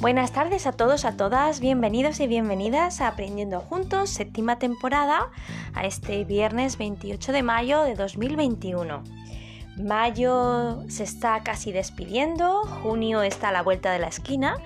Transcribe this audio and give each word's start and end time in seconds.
Buenas 0.00 0.30
tardes 0.30 0.68
a 0.68 0.72
todos, 0.72 1.04
a 1.04 1.16
todas, 1.16 1.58
bienvenidos 1.58 2.20
y 2.20 2.28
bienvenidas 2.28 3.00
a 3.00 3.08
Aprendiendo 3.08 3.58
Juntos, 3.58 4.10
séptima 4.10 4.60
temporada, 4.60 5.28
a 5.74 5.86
este 5.86 6.24
viernes 6.24 6.78
28 6.78 7.32
de 7.32 7.42
mayo 7.42 7.82
de 7.82 7.96
2021. 7.96 9.02
Mayo 9.76 10.88
se 10.88 11.02
está 11.02 11.42
casi 11.42 11.72
despidiendo, 11.72 12.62
junio 12.82 13.22
está 13.22 13.48
a 13.48 13.52
la 13.52 13.62
vuelta 13.62 13.90
de 13.90 13.98
la 13.98 14.06
esquina 14.06 14.58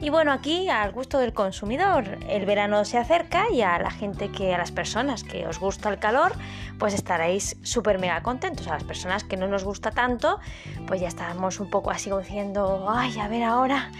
y 0.00 0.08
bueno, 0.08 0.32
aquí 0.32 0.70
al 0.70 0.92
gusto 0.92 1.18
del 1.18 1.34
consumidor, 1.34 2.18
el 2.26 2.46
verano 2.46 2.86
se 2.86 2.96
acerca 2.96 3.50
y 3.52 3.60
a 3.60 3.78
la 3.78 3.90
gente 3.90 4.30
que, 4.30 4.54
a 4.54 4.58
las 4.58 4.72
personas 4.72 5.22
que 5.22 5.46
os 5.46 5.60
gusta 5.60 5.90
el 5.90 5.98
calor, 5.98 6.32
pues 6.78 6.94
estaréis 6.94 7.58
súper 7.62 7.98
mega 7.98 8.22
contentos. 8.22 8.68
A 8.68 8.74
las 8.74 8.84
personas 8.84 9.22
que 9.22 9.36
no 9.36 9.48
nos 9.48 9.64
gusta 9.64 9.90
tanto, 9.90 10.38
pues 10.86 11.00
ya 11.00 11.08
estamos 11.08 11.60
un 11.60 11.68
poco 11.68 11.90
así 11.90 12.10
diciendo, 12.10 12.86
ay, 12.88 13.18
a 13.18 13.28
ver 13.28 13.42
ahora, 13.42 13.90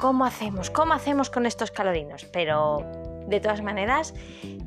¿cómo 0.00 0.24
hacemos? 0.24 0.70
¿Cómo 0.70 0.94
hacemos 0.94 1.30
con 1.30 1.46
estos 1.46 1.70
calorinos? 1.70 2.24
Pero 2.32 2.84
de 3.26 3.38
todas 3.40 3.62
maneras, 3.62 4.14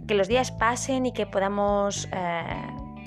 que 0.08 0.14
los 0.14 0.28
días 0.28 0.52
pasen 0.52 1.06
y 1.06 1.12
que 1.12 1.26
podamos... 1.26 2.08
Eh, 2.12 2.44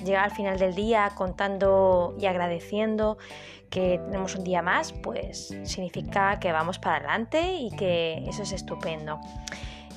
llegar 0.05 0.25
al 0.25 0.31
final 0.31 0.57
del 0.57 0.75
día 0.75 1.11
contando 1.15 2.15
y 2.19 2.27
agradeciendo 2.27 3.17
que 3.69 3.99
tenemos 4.05 4.35
un 4.35 4.43
día 4.43 4.61
más, 4.61 4.93
pues 4.93 5.53
significa 5.63 6.39
que 6.39 6.51
vamos 6.51 6.79
para 6.79 6.97
adelante 6.97 7.55
y 7.55 7.71
que 7.75 8.23
eso 8.27 8.43
es 8.43 8.53
estupendo. 8.53 9.19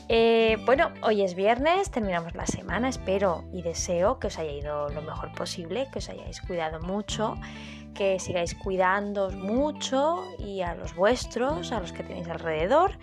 Eh, 0.08 0.56
bueno, 0.66 0.90
hoy 1.02 1.22
es 1.22 1.34
viernes, 1.34 1.90
terminamos 1.90 2.34
la 2.34 2.46
semana, 2.46 2.88
espero 2.88 3.44
y 3.52 3.62
deseo 3.62 4.18
que 4.18 4.26
os 4.26 4.38
haya 4.38 4.50
ido 4.50 4.88
lo 4.88 5.02
mejor 5.02 5.32
posible, 5.32 5.86
que 5.92 6.00
os 6.00 6.08
hayáis 6.08 6.40
cuidado 6.40 6.80
mucho, 6.80 7.36
que 7.94 8.18
sigáis 8.18 8.54
cuidando 8.54 9.30
mucho 9.30 10.24
y 10.38 10.62
a 10.62 10.74
los 10.74 10.94
vuestros, 10.94 11.72
a 11.72 11.80
los 11.80 11.92
que 11.92 12.02
tenéis 12.02 12.28
alrededor. 12.28 12.98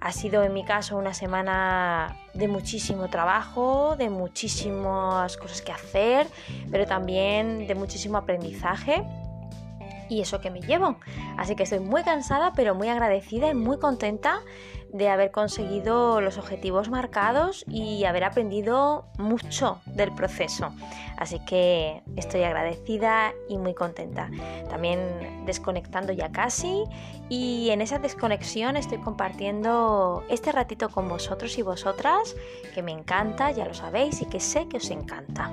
Ha 0.00 0.12
sido 0.12 0.42
en 0.42 0.52
mi 0.52 0.64
caso 0.64 0.96
una 0.96 1.14
semana 1.14 2.16
de 2.34 2.48
muchísimo 2.48 3.08
trabajo, 3.08 3.96
de 3.96 4.10
muchísimas 4.10 5.36
cosas 5.36 5.62
que 5.62 5.72
hacer, 5.72 6.26
pero 6.70 6.86
también 6.86 7.66
de 7.66 7.74
muchísimo 7.74 8.18
aprendizaje 8.18 9.02
y 10.08 10.20
eso 10.20 10.40
que 10.40 10.50
me 10.50 10.60
llevo. 10.60 10.96
Así 11.36 11.56
que 11.56 11.64
estoy 11.64 11.80
muy 11.80 12.02
cansada, 12.02 12.52
pero 12.54 12.74
muy 12.74 12.88
agradecida 12.88 13.50
y 13.50 13.54
muy 13.54 13.78
contenta 13.78 14.40
de 14.92 15.08
haber 15.08 15.30
conseguido 15.30 16.20
los 16.20 16.38
objetivos 16.38 16.88
marcados 16.88 17.64
y 17.68 18.04
haber 18.04 18.24
aprendido 18.24 19.06
mucho 19.18 19.80
del 19.86 20.12
proceso. 20.12 20.72
Así 21.16 21.40
que 21.44 22.02
estoy 22.16 22.42
agradecida 22.42 23.32
y 23.48 23.58
muy 23.58 23.74
contenta. 23.74 24.30
También 24.68 25.44
desconectando 25.46 26.12
ya 26.12 26.30
casi 26.30 26.84
y 27.28 27.70
en 27.70 27.80
esa 27.80 27.98
desconexión 27.98 28.76
estoy 28.76 28.98
compartiendo 28.98 30.24
este 30.28 30.52
ratito 30.52 30.88
con 30.88 31.08
vosotros 31.08 31.56
y 31.58 31.62
vosotras 31.62 32.36
que 32.74 32.82
me 32.82 32.92
encanta, 32.92 33.50
ya 33.50 33.64
lo 33.64 33.74
sabéis 33.74 34.22
y 34.22 34.26
que 34.26 34.40
sé 34.40 34.68
que 34.68 34.76
os 34.78 34.90
encanta. 34.90 35.50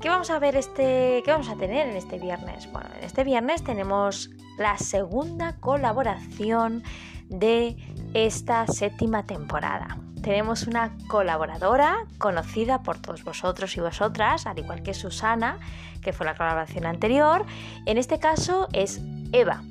¿Qué 0.00 0.10
vamos 0.10 0.28
a 0.30 0.38
ver 0.38 0.54
este, 0.56 1.22
qué 1.24 1.30
vamos 1.30 1.48
a 1.48 1.56
tener 1.56 1.88
en 1.88 1.96
este 1.96 2.18
viernes? 2.18 2.70
Bueno, 2.70 2.90
en 2.98 3.04
este 3.04 3.24
viernes 3.24 3.64
tenemos 3.64 4.30
la 4.58 4.76
segunda 4.76 5.56
colaboración 5.60 6.82
de 7.28 7.76
esta 8.14 8.66
séptima 8.66 9.26
temporada. 9.26 9.98
Tenemos 10.22 10.66
una 10.66 10.96
colaboradora 11.06 12.06
conocida 12.16 12.82
por 12.82 12.98
todos 12.98 13.24
vosotros 13.24 13.76
y 13.76 13.80
vosotras, 13.80 14.46
al 14.46 14.58
igual 14.58 14.82
que 14.82 14.94
Susana, 14.94 15.58
que 16.00 16.14
fue 16.14 16.24
la 16.24 16.34
colaboración 16.34 16.86
anterior. 16.86 17.44
En 17.84 17.98
este 17.98 18.18
caso 18.18 18.68
es 18.72 19.02
Eva. 19.32 19.62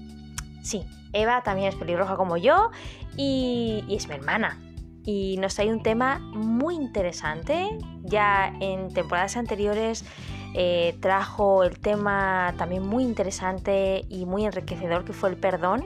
Sí, 0.62 0.86
Eva 1.12 1.42
también 1.42 1.70
es 1.70 1.76
pelirroja 1.76 2.18
como 2.18 2.38
yo 2.38 2.72
y, 3.18 3.84
es 3.90 4.08
mi 4.08 4.16
hermana. 4.16 4.60
Y 5.06 5.38
nos 5.38 5.56
trae 5.56 5.72
un 5.72 5.82
tema 5.82 6.20
muy 6.20 6.76
interesante. 6.76 7.68
Ya 8.04 8.54
en 8.60 8.94
temporadas 8.94 9.38
anteriores 9.38 10.06
eh, 10.54 10.98
trajo 11.02 11.64
el 11.64 11.80
tema 11.80 12.54
también 12.58 12.86
muy 12.86 13.04
interesante 13.04 14.06
y 14.08 14.26
muy 14.26 14.46
enriquecedor 14.46 15.04
que 15.04 15.14
fue 15.14 15.30
el 15.30 15.38
perdón. 15.38 15.84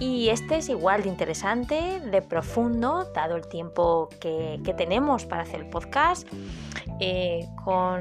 Y 0.00 0.30
este 0.30 0.56
es 0.56 0.70
igual 0.70 1.02
de 1.02 1.10
interesante, 1.10 2.00
de 2.00 2.22
profundo, 2.22 3.04
dado 3.14 3.36
el 3.36 3.46
tiempo 3.46 4.08
que, 4.18 4.58
tenemos 4.78 5.26
para 5.26 5.42
hacer 5.42 5.60
el 5.60 5.68
podcast, 5.68 6.26
eh, 7.00 7.46
con 7.62 8.00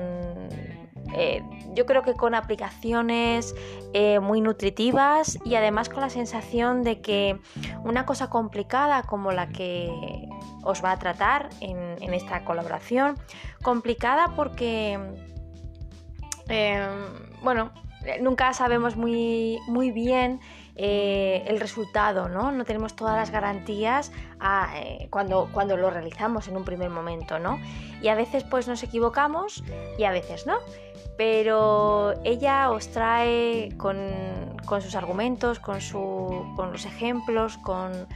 eh, 1.13 1.43
yo 1.73 1.85
creo 1.85 2.03
que 2.03 2.13
con 2.13 2.35
aplicaciones 2.35 3.53
eh, 3.93 4.21
muy 4.21 4.39
nutritivas 4.39 5.39
y 5.43 5.55
además 5.55 5.89
con 5.89 5.99
la 5.99 6.09
sensación 6.09 6.83
de 6.83 7.01
que 7.01 7.37
una 7.83 8.05
cosa 8.05 8.29
complicada 8.29 9.03
como 9.03 9.33
la 9.33 9.49
que 9.49 9.91
os 10.63 10.81
va 10.81 10.91
a 10.91 10.99
tratar 10.99 11.49
en, 11.59 12.13
esta 12.13 12.45
colaboración, 12.45 13.17
complicada 13.61 14.35
porque, 14.37 14.97
bueno, 17.43 17.71
nunca 18.21 18.53
sabemos 18.53 18.95
muy, 18.95 19.59
muy 19.67 19.91
bien 19.91 20.39
eh, 20.81 21.43
el 21.47 21.59
resultado, 21.59 22.29
¿no? 22.29 22.53
No 22.53 22.63
tenemos 22.63 22.95
todas 22.95 23.17
las 23.17 23.31
garantías 23.31 24.13
eh, 24.75 25.09
cuando, 25.09 25.49
cuando 25.51 25.75
lo 25.75 25.89
realizamos 25.89 26.47
en 26.47 26.55
un 26.55 26.63
primer 26.63 26.89
momento, 26.89 27.37
¿no? 27.37 27.59
Y 28.01 28.07
a 28.07 28.15
veces 28.15 28.45
pues 28.45 28.65
nos 28.65 28.81
equivocamos 28.81 29.61
y 29.97 30.05
a 30.05 30.11
veces 30.11 30.47
no. 30.47 30.59
Pero 31.17 32.13
ella 32.23 32.71
os 32.71 32.87
trae 32.91 33.75
con, 33.75 33.99
sus 34.79 34.95
argumentos, 34.95 35.59
con, 35.59 35.79
con 36.55 36.71
los 36.71 36.85
ejemplos, 36.85 37.57
con, 37.57 38.07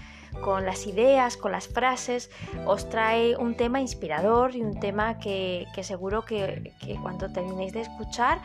las 0.63 0.87
ideas, 0.87 1.35
con 1.35 1.51
las 1.51 1.67
frases, 1.67 2.31
os 2.65 2.87
trae 2.87 3.35
un 3.35 3.57
tema 3.57 3.81
inspirador 3.81 4.55
y 4.55 4.61
un 4.61 4.79
tema 4.79 5.19
que, 5.19 5.67
seguro 5.81 6.23
que, 6.23 6.71
que, 6.79 6.95
cuando 6.95 7.29
terminéis 7.29 7.73
de 7.73 7.81
escuchar 7.81 8.39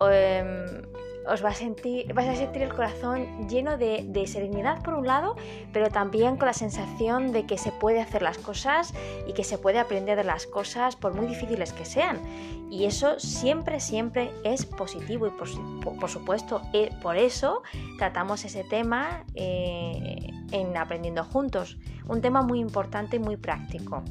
em, 0.00 0.82
os 1.26 1.44
va 1.44 1.50
a 1.50 1.54
sentir, 1.54 2.12
vais 2.14 2.28
a 2.28 2.34
sentir 2.34 2.62
el 2.62 2.74
corazón 2.74 3.48
lleno 3.48 3.76
de, 3.76 4.24
serenidad 4.26 4.82
por 4.82 4.94
un 4.94 5.06
lado, 5.06 5.36
pero 5.72 5.88
también 5.88 6.36
con 6.36 6.46
la 6.46 6.52
sensación 6.52 7.32
de 7.32 7.46
que 7.46 7.58
se 7.58 7.72
puede 7.72 8.00
hacer 8.00 8.22
las 8.22 8.38
cosas 8.38 8.94
y 9.26 9.32
que 9.32 9.44
se 9.44 9.58
puede 9.58 9.78
aprender 9.78 10.16
de 10.16 10.24
las 10.24 10.46
cosas 10.46 10.96
por 10.96 11.14
muy 11.14 11.26
difíciles 11.26 11.72
que 11.72 11.84
sean. 11.84 12.20
Y 12.70 12.84
eso 12.84 13.18
siempre, 13.20 13.80
siempre 13.80 14.30
es 14.44 14.64
positivo 14.64 15.26
y 15.26 15.30
por, 15.30 16.08
supuesto 16.08 16.62
eh, 16.72 16.90
por 17.02 17.16
eso 17.16 17.62
tratamos 17.98 18.44
ese 18.44 18.64
tema 18.64 19.24
eh, 19.34 20.30
en 20.52 20.76
Aprendiendo 20.76 21.24
Juntos. 21.24 21.78
Un 22.08 22.20
tema 22.20 22.42
muy 22.42 22.60
importante 22.60 23.16
y 23.16 23.18
muy 23.18 23.36
práctico. 23.36 24.02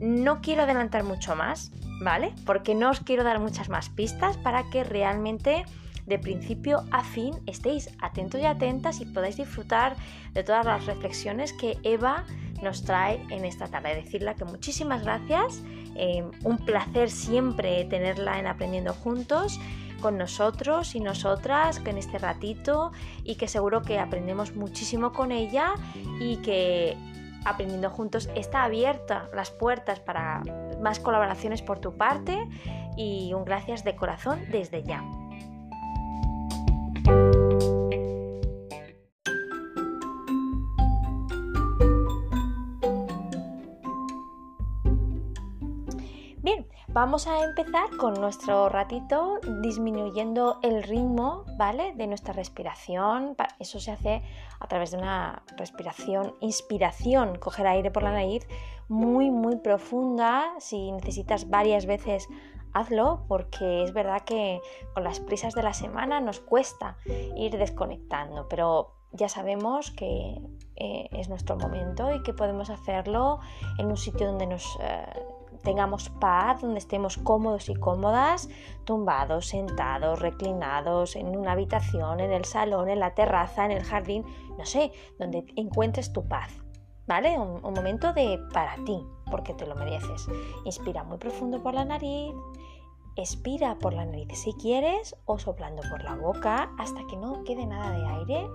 No 0.00 0.40
quiero 0.40 0.62
adelantar 0.62 1.04
mucho 1.04 1.36
más, 1.36 1.72
¿vale? 2.00 2.32
Porque 2.46 2.74
no 2.74 2.90
os 2.90 3.00
quiero 3.00 3.22
dar 3.22 3.38
muchas 3.38 3.68
más 3.68 3.90
pistas 3.90 4.38
para 4.38 4.70
que 4.70 4.82
realmente 4.82 5.66
de 6.06 6.18
principio 6.18 6.84
a 6.90 7.04
fin 7.04 7.34
estéis 7.46 7.90
atentos 8.00 8.40
y 8.40 8.46
atentas 8.46 9.00
y 9.00 9.06
podáis 9.06 9.36
disfrutar 9.36 9.96
de 10.32 10.42
todas 10.42 10.64
las 10.64 10.86
reflexiones 10.86 11.52
que 11.52 11.78
Eva 11.82 12.24
nos 12.62 12.84
trae 12.84 13.24
en 13.30 13.44
esta 13.44 13.68
tarde. 13.68 13.94
Decirle 13.94 14.34
que 14.34 14.44
muchísimas 14.44 15.02
gracias, 15.02 15.62
eh, 15.96 16.24
un 16.44 16.58
placer 16.58 17.10
siempre 17.10 17.84
tenerla 17.84 18.38
en 18.38 18.46
Aprendiendo 18.46 18.94
Juntos 18.94 19.60
con 20.00 20.16
nosotros 20.16 20.94
y 20.94 21.00
nosotras 21.00 21.80
en 21.84 21.98
este 21.98 22.18
ratito 22.18 22.92
y 23.22 23.36
que 23.36 23.48
seguro 23.48 23.82
que 23.82 23.98
aprendemos 23.98 24.56
muchísimo 24.56 25.12
con 25.12 25.30
ella 25.30 25.74
y 26.20 26.38
que 26.38 26.96
aprendiendo 27.44 27.90
juntos 27.90 28.28
está 28.34 28.64
abierta 28.64 29.28
las 29.34 29.50
puertas 29.50 30.00
para 30.00 30.42
más 30.80 31.00
colaboraciones 31.00 31.62
por 31.62 31.78
tu 31.78 31.96
parte 31.96 32.38
y 32.96 33.32
un 33.34 33.44
gracias 33.44 33.84
de 33.84 33.96
corazón 33.96 34.40
desde 34.50 34.82
ya. 34.82 35.02
Vamos 46.92 47.28
a 47.28 47.44
empezar 47.44 47.96
con 47.96 48.14
nuestro 48.14 48.68
ratito 48.68 49.38
disminuyendo 49.62 50.58
el 50.62 50.82
ritmo, 50.82 51.44
¿vale? 51.56 51.92
De 51.94 52.08
nuestra 52.08 52.32
respiración. 52.32 53.36
Eso 53.60 53.78
se 53.78 53.92
hace 53.92 54.22
a 54.58 54.66
través 54.66 54.90
de 54.90 54.96
una 54.96 55.44
respiración, 55.56 56.34
inspiración, 56.40 57.38
coger 57.38 57.68
aire 57.68 57.92
por 57.92 58.02
la 58.02 58.10
nariz 58.10 58.44
muy, 58.88 59.30
muy 59.30 59.54
profunda. 59.54 60.52
Si 60.58 60.90
necesitas 60.90 61.48
varias 61.48 61.86
veces, 61.86 62.28
hazlo, 62.72 63.24
porque 63.28 63.84
es 63.84 63.92
verdad 63.92 64.22
que 64.22 64.60
con 64.92 65.04
las 65.04 65.20
prisas 65.20 65.54
de 65.54 65.62
la 65.62 65.74
semana 65.74 66.20
nos 66.20 66.40
cuesta 66.40 66.96
ir 67.36 67.56
desconectando, 67.56 68.48
pero 68.48 68.96
ya 69.12 69.28
sabemos 69.28 69.92
que 69.92 70.40
eh, 70.74 71.08
es 71.12 71.28
nuestro 71.28 71.56
momento 71.56 72.12
y 72.12 72.20
que 72.24 72.34
podemos 72.34 72.68
hacerlo 72.68 73.38
en 73.78 73.86
un 73.86 73.96
sitio 73.96 74.26
donde 74.26 74.48
nos... 74.48 74.76
Eh, 74.82 75.39
tengamos 75.62 76.08
paz, 76.08 76.60
donde 76.60 76.78
estemos 76.78 77.16
cómodos 77.18 77.68
y 77.68 77.74
cómodas, 77.74 78.48
tumbados, 78.84 79.46
sentados, 79.46 80.18
reclinados, 80.20 81.16
en 81.16 81.36
una 81.36 81.52
habitación, 81.52 82.20
en 82.20 82.32
el 82.32 82.44
salón, 82.44 82.88
en 82.88 83.00
la 83.00 83.14
terraza, 83.14 83.64
en 83.64 83.72
el 83.72 83.84
jardín, 83.84 84.24
no 84.58 84.66
sé, 84.66 84.92
donde 85.18 85.44
encuentres 85.56 86.12
tu 86.12 86.26
paz. 86.26 86.52
¿Vale? 87.06 87.36
Un, 87.38 87.60
momento 87.62 88.12
de 88.12 88.38
para 88.52 88.76
ti, 88.84 89.04
porque 89.30 89.52
te 89.54 89.66
lo 89.66 89.74
mereces. 89.74 90.28
Inspira 90.64 91.02
muy 91.02 91.18
profundo 91.18 91.60
por 91.60 91.74
la 91.74 91.84
nariz, 91.84 92.32
expira 93.16 93.76
por 93.78 93.92
la 93.94 94.04
nariz 94.06 94.28
si 94.38 94.52
quieres 94.52 95.16
o 95.24 95.38
soplando 95.38 95.82
por 95.90 96.04
la 96.04 96.14
boca 96.14 96.70
hasta 96.78 97.04
que 97.08 97.16
no 97.16 97.42
quede 97.42 97.66
nada 97.66 97.90
de 97.98 98.06
aire 98.06 98.48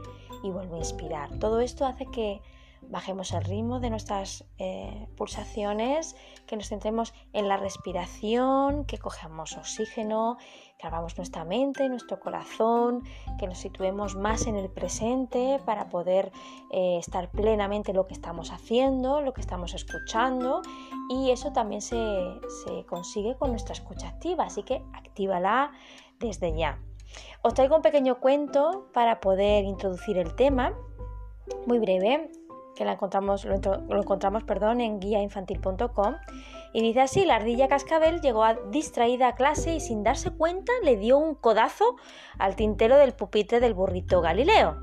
y 0.43 0.51
vuelve 0.51 0.75
a 0.75 0.79
inspirar. 0.79 1.37
Todo 1.39 1.59
esto 1.59 1.85
hace 1.85 2.05
que 2.05 2.41
bajemos 2.89 3.31
el 3.33 3.43
ritmo 3.43 3.79
de 3.79 3.89
nuestras 3.89 4.45
eh, 4.57 5.07
pulsaciones, 5.17 6.15
que 6.45 6.55
nos 6.55 6.69
centremos 6.69 7.13
en 7.33 7.47
la 7.47 7.57
respiración, 7.57 8.85
que 8.85 8.97
cojamos 8.97 9.57
oxígeno, 9.57 10.37
que 10.77 10.87
abramos 10.87 11.17
nuestra 11.17 11.45
mente, 11.45 11.87
nuestro 11.89 12.19
corazón, 12.19 13.03
que 13.39 13.47
nos 13.47 13.57
situemos 13.57 14.15
más 14.15 14.47
en 14.47 14.55
el 14.55 14.69
presente 14.69 15.59
para 15.65 15.89
poder 15.89 16.31
eh, 16.71 16.97
estar 16.99 17.31
plenamente 17.31 17.93
lo 17.93 18.07
que 18.07 18.13
estamos 18.13 18.51
haciendo, 18.51 19.21
lo 19.21 19.33
que 19.33 19.41
estamos 19.41 19.73
escuchando 19.73 20.61
y 21.09 21.31
eso 21.31 21.51
también 21.53 21.81
se, 21.81 21.95
se 22.65 22.85
consigue 22.85 23.35
con 23.37 23.51
nuestra 23.51 23.73
escucha 23.73 24.09
activa, 24.09 24.45
así 24.45 24.63
que 24.63 24.83
actívala 24.93 25.71
desde 26.19 26.55
ya. 26.55 26.79
Os 27.41 27.53
traigo 27.53 27.75
un 27.75 27.81
pequeño 27.81 28.19
cuento 28.19 28.89
para 28.93 29.19
poder 29.19 29.65
introducir 29.65 30.17
el 30.17 30.35
tema, 30.35 30.73
muy 31.65 31.79
breve, 31.79 32.31
que 32.75 32.85
la 32.85 32.93
encontramos, 32.93 33.45
lo, 33.45 33.55
encontramos 34.01 34.43
perdón, 34.43 34.81
en 34.81 34.99
guiainfantil.com. 34.99 36.15
Y 36.73 36.81
dice 36.81 37.01
así, 37.01 37.25
la 37.25 37.35
ardilla 37.35 37.67
cascabel 37.67 38.19
llegó 38.21 38.43
a, 38.43 38.55
distraída 38.69 39.29
a 39.29 39.35
clase 39.35 39.75
y 39.75 39.79
sin 39.79 40.03
darse 40.03 40.31
cuenta 40.31 40.73
le 40.83 40.97
dio 40.97 41.17
un 41.17 41.35
codazo 41.35 41.95
al 42.37 42.55
tintero 42.55 42.97
del 42.97 43.13
pupitre 43.13 43.59
del 43.59 43.73
burrito 43.73 44.21
Galileo. 44.21 44.75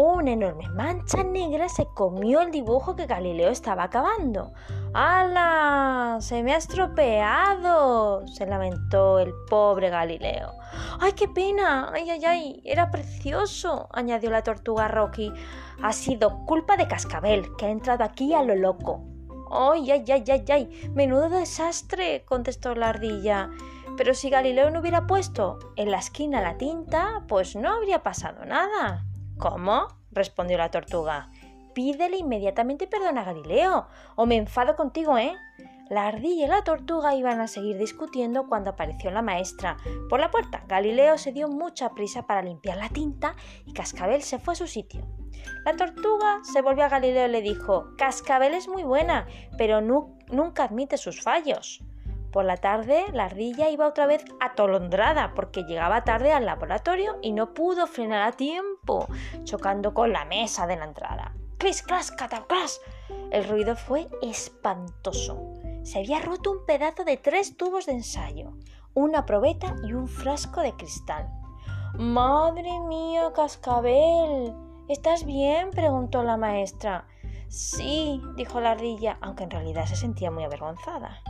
Una 0.00 0.30
enorme 0.30 0.68
mancha 0.68 1.24
negra 1.24 1.68
se 1.68 1.86
comió 1.86 2.40
el 2.42 2.52
dibujo 2.52 2.94
que 2.94 3.06
Galileo 3.06 3.50
estaba 3.50 3.82
acabando. 3.82 4.52
¡Hala! 4.94 6.18
¡Se 6.20 6.44
me 6.44 6.54
ha 6.54 6.56
estropeado! 6.56 8.24
se 8.28 8.46
lamentó 8.46 9.18
el 9.18 9.34
pobre 9.50 9.90
Galileo. 9.90 10.52
¡Ay, 11.00 11.14
qué 11.14 11.26
pena! 11.26 11.90
¡Ay, 11.92 12.10
ay, 12.10 12.24
ay! 12.24 12.62
Era 12.64 12.92
precioso, 12.92 13.88
añadió 13.92 14.30
la 14.30 14.44
tortuga 14.44 14.86
Rocky. 14.86 15.32
Ha 15.82 15.92
sido 15.92 16.46
culpa 16.46 16.76
de 16.76 16.86
Cascabel, 16.86 17.56
que 17.56 17.66
ha 17.66 17.70
entrado 17.70 18.04
aquí 18.04 18.34
a 18.34 18.44
lo 18.44 18.54
loco. 18.54 19.02
¡Ay, 19.50 19.90
ay, 19.90 20.04
ay, 20.12 20.24
ay, 20.30 20.44
ay! 20.48 20.90
¡Menudo 20.94 21.28
desastre! 21.28 22.24
contestó 22.24 22.76
la 22.76 22.90
ardilla. 22.90 23.50
Pero 23.96 24.14
si 24.14 24.30
Galileo 24.30 24.70
no 24.70 24.78
hubiera 24.78 25.08
puesto 25.08 25.58
en 25.74 25.90
la 25.90 25.98
esquina 25.98 26.40
la 26.40 26.56
tinta, 26.56 27.24
pues 27.26 27.56
no 27.56 27.68
habría 27.68 28.04
pasado 28.04 28.44
nada. 28.44 29.04
¿Cómo? 29.38 29.86
respondió 30.10 30.58
la 30.58 30.70
tortuga. 30.70 31.30
Pídele 31.74 32.16
inmediatamente 32.16 32.88
perdón 32.88 33.18
a 33.18 33.24
Galileo, 33.24 33.86
o 34.16 34.26
me 34.26 34.36
enfado 34.36 34.74
contigo, 34.74 35.16
¿eh? 35.16 35.32
La 35.88 36.06
ardilla 36.06 36.44
y 36.44 36.48
la 36.48 36.64
tortuga 36.64 37.14
iban 37.14 37.40
a 37.40 37.46
seguir 37.46 37.78
discutiendo 37.78 38.46
cuando 38.48 38.70
apareció 38.70 39.10
la 39.10 39.22
maestra. 39.22 39.76
Por 40.10 40.20
la 40.20 40.30
puerta, 40.30 40.64
Galileo 40.66 41.16
se 41.16 41.32
dio 41.32 41.48
mucha 41.48 41.90
prisa 41.90 42.26
para 42.26 42.42
limpiar 42.42 42.76
la 42.76 42.88
tinta 42.88 43.36
y 43.64 43.72
Cascabel 43.72 44.22
se 44.22 44.38
fue 44.38 44.52
a 44.52 44.56
su 44.56 44.66
sitio. 44.66 45.06
La 45.64 45.76
tortuga 45.76 46.40
se 46.42 46.60
volvió 46.60 46.84
a 46.84 46.88
Galileo 46.88 47.26
y 47.26 47.30
le 47.30 47.40
dijo 47.40 47.94
Cascabel 47.96 48.54
es 48.54 48.68
muy 48.68 48.82
buena, 48.82 49.26
pero 49.56 49.80
nunca 49.80 50.64
admite 50.64 50.98
sus 50.98 51.22
fallos. 51.22 51.82
Por 52.32 52.44
la 52.44 52.56
tarde, 52.58 53.06
la 53.12 53.24
ardilla 53.24 53.70
iba 53.70 53.86
otra 53.88 54.06
vez 54.06 54.24
atolondrada 54.40 55.32
porque 55.34 55.62
llegaba 55.62 56.04
tarde 56.04 56.32
al 56.32 56.44
laboratorio 56.44 57.18
y 57.22 57.32
no 57.32 57.54
pudo 57.54 57.86
frenar 57.86 58.22
a 58.22 58.32
tiempo, 58.32 59.08
chocando 59.44 59.94
con 59.94 60.12
la 60.12 60.24
mesa 60.26 60.66
de 60.66 60.76
la 60.76 60.84
entrada. 60.84 61.34
¡Cris, 61.58 61.82
cras, 61.82 62.12
catacras! 62.12 62.80
El 63.30 63.48
ruido 63.48 63.76
fue 63.76 64.08
espantoso. 64.22 65.54
Se 65.82 65.98
había 65.98 66.20
roto 66.20 66.52
un 66.52 66.66
pedazo 66.66 67.04
de 67.04 67.16
tres 67.16 67.56
tubos 67.56 67.86
de 67.86 67.92
ensayo, 67.92 68.52
una 68.94 69.24
probeta 69.24 69.74
y 69.84 69.92
un 69.94 70.06
frasco 70.06 70.60
de 70.60 70.72
cristal. 70.74 71.28
¡Madre 71.94 72.78
mía, 72.88 73.32
cascabel! 73.34 74.54
¿Estás 74.88 75.24
bien? 75.24 75.70
preguntó 75.70 76.22
la 76.22 76.36
maestra. 76.36 77.06
Sí, 77.48 78.20
dijo 78.36 78.60
la 78.60 78.72
ardilla, 78.72 79.18
aunque 79.22 79.44
en 79.44 79.50
realidad 79.50 79.86
se 79.86 79.96
sentía 79.96 80.30
muy 80.30 80.44
avergonzada. 80.44 81.22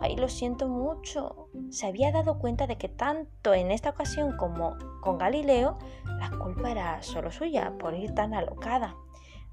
Ay, 0.00 0.16
lo 0.16 0.28
siento 0.28 0.68
mucho. 0.68 1.48
Se 1.70 1.86
había 1.86 2.12
dado 2.12 2.38
cuenta 2.38 2.66
de 2.66 2.76
que 2.76 2.88
tanto 2.88 3.54
en 3.54 3.70
esta 3.70 3.90
ocasión 3.90 4.36
como 4.36 4.76
con 5.00 5.16
Galileo, 5.16 5.78
la 6.04 6.30
culpa 6.30 6.70
era 6.70 7.02
solo 7.02 7.30
suya 7.30 7.72
por 7.78 7.94
ir 7.94 8.14
tan 8.14 8.34
alocada. 8.34 8.96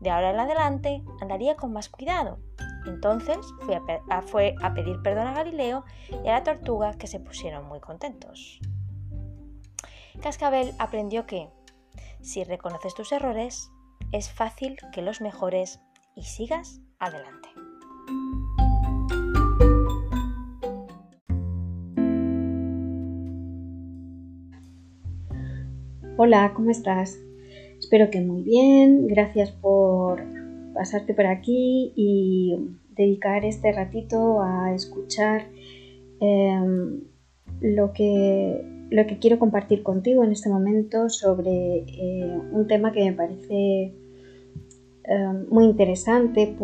De 0.01 0.09
ahora 0.09 0.31
en 0.31 0.39
adelante 0.39 1.03
andaría 1.21 1.55
con 1.55 1.71
más 1.71 1.87
cuidado. 1.87 2.39
Entonces 2.85 3.37
fue 3.61 3.75
a, 3.77 4.67
a 4.67 4.73
pedir 4.73 5.01
perdón 5.01 5.27
a 5.27 5.33
Galileo 5.33 5.85
y 6.09 6.27
a 6.27 6.33
la 6.33 6.43
tortuga 6.43 6.93
que 6.93 7.07
se 7.07 7.19
pusieron 7.19 7.65
muy 7.65 7.79
contentos. 7.79 8.59
Cascabel 10.21 10.73
aprendió 10.79 11.25
que, 11.25 11.49
si 12.21 12.43
reconoces 12.43 12.93
tus 12.93 13.13
errores, 13.13 13.71
es 14.11 14.29
fácil 14.29 14.77
que 14.91 15.01
los 15.01 15.21
mejores 15.21 15.79
y 16.19 16.23
sigas 16.23 16.81
adelante. 16.99 17.47
Hola, 26.17 26.51
¿cómo 26.53 26.71
estás? 26.71 27.17
Espero 27.79 28.09
que 28.09 28.19
muy 28.19 28.43
bien. 28.43 29.07
Gracias 29.07 29.51
por 29.51 30.21
pasarte 30.73 31.13
por 31.13 31.25
aquí 31.25 31.93
y 31.95 32.57
dedicar 32.89 33.45
este 33.45 33.71
ratito 33.71 34.41
a 34.41 34.73
escuchar 34.75 35.47
em, 36.19 36.99
lo, 37.61 37.93
que, 37.93 38.61
lo 38.89 39.07
que 39.07 39.19
quiero 39.19 39.39
compartir 39.39 39.83
contigo 39.83 40.25
en 40.25 40.33
este 40.33 40.49
momento 40.49 41.07
sobre 41.07 41.85
eh, 41.87 42.37
un 42.51 42.67
tema 42.67 42.91
que 42.91 43.05
me 43.05 43.13
parece 43.13 44.08
Em, 45.09 45.49
muy 45.49 45.65
interesante 45.65 46.55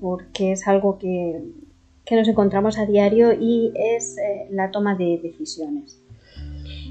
porque 0.00 0.52
es 0.52 0.68
algo 0.68 0.98
que, 0.98 1.42
nos 2.12 2.28
encontramos 2.28 2.78
a 2.78 2.86
diario 2.86 3.32
y 3.32 3.72
es 3.74 4.18
eh, 4.18 4.46
la 4.50 4.70
toma 4.70 4.94
de 4.94 5.18
decisiones. 5.20 6.00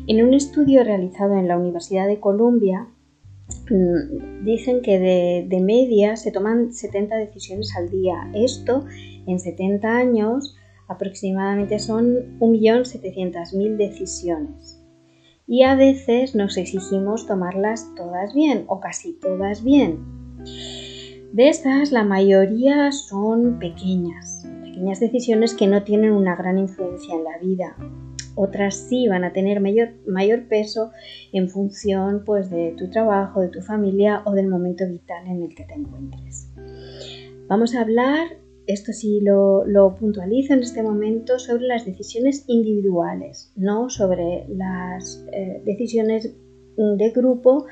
En 0.07 0.25
un 0.25 0.33
estudio 0.33 0.83
realizado 0.83 1.35
en 1.35 1.47
la 1.47 1.57
Universidad 1.57 2.07
de 2.07 2.19
Columbia, 2.19 2.87
mm, 3.69 4.43
dicen 4.43 4.81
que 4.81 4.99
de, 4.99 5.61
media 5.61 6.17
se 6.17 6.31
toman 6.31 6.73
70 6.73 7.15
decisiones 7.15 7.73
al 7.77 7.89
día. 7.89 8.29
Esto 8.33 8.83
en 9.27 9.39
70 9.39 9.95
años 9.95 10.57
aproximadamente 10.89 11.79
son 11.79 12.37
1.700.000 12.39 13.77
decisiones. 13.77 14.83
Y 15.47 15.63
a 15.63 15.75
veces 15.75 16.35
nos 16.35 16.57
exigimos 16.57 17.27
tomarlas 17.27 17.93
todas 17.95 18.33
bien 18.33 18.65
o 18.67 18.81
casi 18.81 19.13
todas 19.13 19.63
bien. 19.63 20.19
De 21.33 21.47
estas, 21.47 21.93
la 21.93 22.03
mayoría 22.03 22.91
son 22.91 23.57
pequeñas, 23.57 24.45
pequeñas 24.63 24.99
decisiones 24.99 25.53
que 25.53 25.65
no 25.65 25.83
tienen 25.83 26.11
una 26.11 26.35
gran 26.35 26.57
influencia 26.57 27.15
en 27.15 27.23
la 27.23 27.37
vida. 27.37 27.77
Otras 28.35 28.75
sí 28.75 29.07
van 29.07 29.23
a 29.23 29.31
tener 29.31 29.61
mayor, 29.61 30.47
peso 30.49 30.91
en 31.31 31.49
función 31.49 32.23
pues, 32.25 32.49
de 32.49 32.75
tu 32.77 32.89
trabajo, 32.89 33.39
de 33.39 33.47
tu 33.47 33.61
familia 33.61 34.23
o 34.25 34.33
del 34.33 34.49
momento 34.49 34.85
vital 34.85 35.25
en 35.25 35.43
el 35.43 35.55
que 35.55 35.63
te 35.63 35.73
encuentres. 35.73 36.49
Vamos 37.47 37.75
a 37.75 37.81
hablar, 37.81 38.27
esto 38.67 38.91
sí 38.91 39.21
lo, 39.21 39.95
puntualizo 39.97 40.53
en 40.53 40.59
este 40.59 40.83
momento, 40.83 41.39
sobre 41.39 41.63
las 41.63 41.85
decisiones 41.85 42.43
individuales, 42.47 43.53
no 43.55 43.89
sobre 43.89 44.45
las 44.49 45.25
eh, 45.31 45.61
decisiones 45.63 46.35
de 46.97 47.09
grupo 47.11 47.65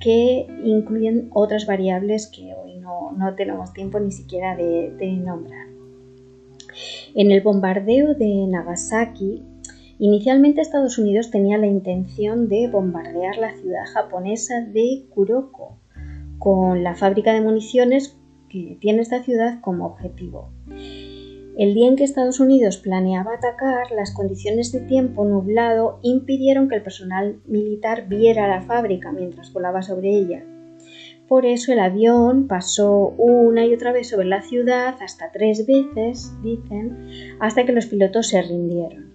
que 0.00 0.46
incluyen 0.64 1.30
otras 1.32 1.66
variables 1.66 2.28
que 2.28 2.54
no, 3.16 3.34
tenemos 3.34 3.72
tiempo 3.72 3.98
ni 3.98 4.12
siquiera 4.12 4.56
de, 4.56 5.20
nombrar. 5.24 5.66
En 7.14 7.30
el 7.30 7.40
bombardeo 7.40 8.14
de 8.14 8.46
Nagasaki, 8.46 9.42
inicialmente 9.98 10.60
Estados 10.60 10.98
Unidos 10.98 11.30
tenía 11.30 11.58
la 11.58 11.66
intención 11.66 12.48
de 12.48 12.68
bombardear 12.68 13.36
la 13.38 13.54
ciudad 13.56 13.84
japonesa 13.92 14.60
de 14.60 15.06
Kuroko, 15.10 15.78
con 16.38 16.82
la 16.82 16.94
fábrica 16.94 17.32
de 17.32 17.40
municiones 17.40 18.16
que 18.48 18.78
tiene 18.80 19.02
esta 19.02 19.22
ciudad 19.22 19.60
como 19.60 19.86
objetivo. 19.86 20.50
El 21.58 21.74
día 21.74 21.88
en 21.88 21.96
que 21.96 22.04
Estados 22.04 22.40
Unidos 22.40 22.78
planeaba 22.78 23.34
atacar, 23.34 23.90
las 23.90 24.14
condiciones 24.14 24.72
de 24.72 24.80
tiempo 24.80 25.24
nublado 25.24 25.98
impidieron 26.02 26.68
que 26.68 26.76
el 26.76 26.82
personal 26.82 27.40
militar 27.46 28.08
viera 28.08 28.48
la 28.48 28.62
fábrica 28.62 29.12
mientras 29.12 29.52
volaba 29.52 29.82
sobre 29.82 30.16
ella, 30.16 30.42
por 31.30 31.46
eso 31.46 31.72
el 31.72 31.78
avión 31.78 32.48
pasó 32.48 33.14
una 33.16 33.64
y 33.64 33.72
otra 33.72 33.92
vez 33.92 34.08
sobre 34.08 34.26
la 34.26 34.42
ciudad, 34.42 34.96
hasta 35.00 35.30
tres 35.30 35.64
veces, 35.64 36.32
dicen, 36.42 37.36
hasta 37.38 37.64
que 37.64 37.70
los 37.70 37.86
pilotos 37.86 38.30
se 38.30 38.42
rindieron. 38.42 39.12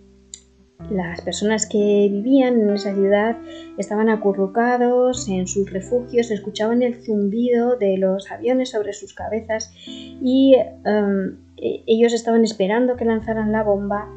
Las 0.90 1.20
personas 1.20 1.68
que 1.68 2.08
vivían 2.10 2.62
en 2.62 2.70
esa 2.70 2.94
ciudad 2.94 3.38
estaban 3.78 4.08
acurrucados 4.08 5.28
en 5.28 5.46
sus 5.46 5.70
refugios, 5.70 6.32
escuchaban 6.32 6.84
el 6.84 7.04
zumbido 7.04 7.76
de 7.76 7.98
los 7.98 8.32
aviones 8.32 8.70
sobre 8.70 8.94
sus 8.94 9.14
cabezas 9.14 9.74
y 9.86 10.56
em, 10.86 11.38
e, 11.58 11.84
ellos 11.86 12.14
estaban 12.14 12.46
esperando 12.46 12.96
que 12.96 13.04
lanzaran 13.04 13.52
la 13.52 13.64
bomba, 13.64 14.10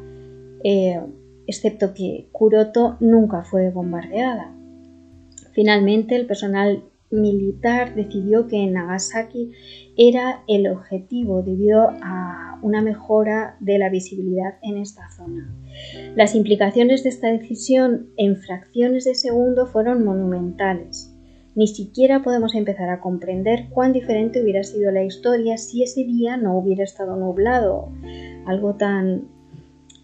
eh, 0.63 1.01
excepto 1.47 1.93
que 1.93 2.29
Kuroto 2.31 2.95
nunca 3.01 3.43
fue 3.43 3.71
bombardeada. 3.71 4.55
Finalmente, 5.51 6.15
el 6.15 6.27
personal 6.27 6.83
militar 7.11 7.95
decidió 7.95 8.47
que 8.47 8.65
Nagasaki 8.67 9.51
era 9.97 10.43
el 10.47 10.67
objetivo 10.67 11.41
debido 11.41 11.89
a 12.01 12.59
una 12.61 12.81
mejora 12.81 13.57
de 13.59 13.77
la 13.79 13.89
visibilidad 13.89 14.55
en 14.61 14.77
esta 14.77 15.09
zona. 15.11 15.53
Las 16.15 16.35
implicaciones 16.35 17.03
de 17.03 17.09
esta 17.09 17.31
decisión 17.31 18.09
en 18.17 18.37
fracciones 18.37 19.05
de 19.05 19.15
segundo 19.15 19.65
fueron 19.65 20.03
monumentales. 20.05 21.13
Ni 21.55 21.67
siquiera 21.67 22.21
podemos 22.21 22.55
empezar 22.55 22.89
a 22.89 23.01
comprender 23.01 23.69
cuán 23.69 23.91
diferente 23.91 24.41
hubiera 24.41 24.63
sido 24.63 24.91
la 24.91 25.03
historia 25.03 25.57
si 25.57 25.83
ese 25.83 26.03
día 26.03 26.37
no 26.37 26.57
hubiera 26.57 26.83
estado 26.83 27.15
nublado. 27.15 27.89
Algo 28.45 28.75
tan 28.75 29.27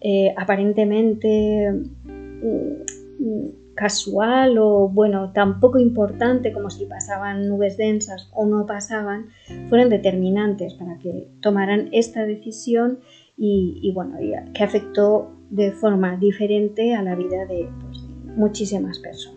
eh, 0.00 0.34
aparentemente 0.36 1.72
mm, 2.04 3.65
casual 3.76 4.58
o 4.58 4.88
bueno, 4.88 5.32
tan 5.32 5.60
poco 5.60 5.78
importante 5.78 6.52
como 6.52 6.70
si 6.70 6.86
pasaban 6.86 7.48
nubes 7.48 7.76
densas 7.76 8.28
o 8.34 8.46
no 8.46 8.66
pasaban, 8.66 9.26
fueron 9.68 9.90
determinantes 9.90 10.74
para 10.74 10.98
que 10.98 11.28
tomaran 11.40 11.90
esta 11.92 12.24
decisión 12.24 12.98
y, 13.38 13.92
bueno, 13.94 14.16
que 14.54 14.64
afectó 14.64 15.30
de 15.50 15.70
forma 15.70 16.16
diferente 16.16 16.94
a 16.94 17.02
la 17.02 17.14
vida 17.14 17.44
de 17.44 17.68
pues, 17.82 17.98
muchísimas 18.34 18.98
personas. 18.98 19.36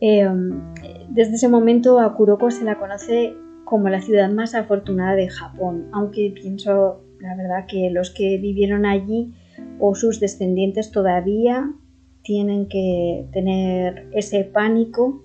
Em, 0.00 0.62
desde 1.10 1.34
ese 1.34 1.48
momento 1.48 1.98
a 1.98 2.14
Kuroko 2.14 2.50
se 2.50 2.64
la 2.64 2.78
conoce 2.78 3.34
como 3.64 3.88
la 3.88 4.02
ciudad 4.02 4.30
más 4.30 4.54
afortunada 4.54 5.16
de 5.16 5.28
Japón, 5.28 5.88
aunque 5.92 6.32
pienso 6.34 7.02
la 7.18 7.34
verdad 7.36 7.66
que 7.66 7.90
los 7.90 8.10
que 8.10 8.38
vivieron 8.38 8.86
allí 8.86 9.34
o 9.80 9.94
sus 9.94 10.20
descendientes 10.20 10.92
todavía 10.92 11.72
tienen 12.24 12.66
que 12.66 13.26
tener 13.32 14.08
ese 14.12 14.44
pánico 14.44 15.22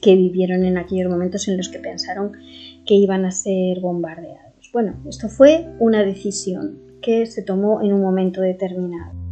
que 0.00 0.16
vivieron 0.16 0.64
en 0.64 0.78
aquellos 0.78 1.10
momentos 1.10 1.48
en 1.48 1.56
los 1.56 1.68
que 1.68 1.80
pensaron 1.80 2.32
que 2.86 2.94
iban 2.94 3.24
a 3.24 3.30
ser 3.30 3.80
bombardeados. 3.80 4.70
Bueno, 4.72 4.94
esto 5.08 5.28
fue 5.28 5.66
una 5.78 6.04
decisión 6.04 6.78
que 7.02 7.26
se 7.26 7.42
tomó 7.42 7.82
en 7.82 7.92
un 7.92 8.00
momento 8.00 8.40
determinado. 8.40 9.23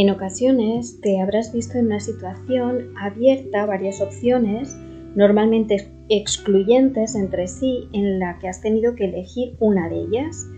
En 0.00 0.08
ocasiones 0.08 0.98
te 1.02 1.20
habrás 1.20 1.52
visto 1.52 1.76
en 1.76 1.84
una 1.84 2.00
situación 2.00 2.94
abierta 2.98 3.62
a 3.64 3.66
varias 3.66 4.00
opciones, 4.00 4.74
normalmente 5.14 5.90
excluyentes 6.08 7.14
entre 7.14 7.46
sí, 7.46 7.86
en 7.92 8.18
la 8.18 8.38
que 8.38 8.48
has 8.48 8.62
tenido 8.62 8.94
que 8.94 9.04
elegir 9.04 9.56
una 9.60 9.90
de 9.90 10.00
ellas. 10.00 10.48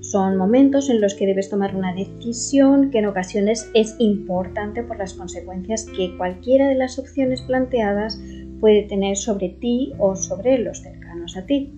Son 0.00 0.38
momentos 0.38 0.88
en 0.88 1.02
los 1.02 1.12
que 1.12 1.26
debes 1.26 1.50
tomar 1.50 1.76
una 1.76 1.92
decisión 1.92 2.90
que 2.90 3.00
en 3.00 3.06
ocasiones 3.06 3.70
es 3.74 3.96
importante 3.98 4.82
por 4.82 4.96
las 4.96 5.12
consecuencias 5.12 5.84
que 5.94 6.16
cualquiera 6.16 6.66
de 6.66 6.76
las 6.76 6.98
opciones 6.98 7.42
planteadas 7.42 8.18
puede 8.60 8.84
tener 8.84 9.18
sobre 9.18 9.50
ti 9.50 9.92
o 9.98 10.16
sobre 10.16 10.56
los 10.56 10.78
cercanos 10.78 11.36
a 11.36 11.44
ti. 11.44 11.70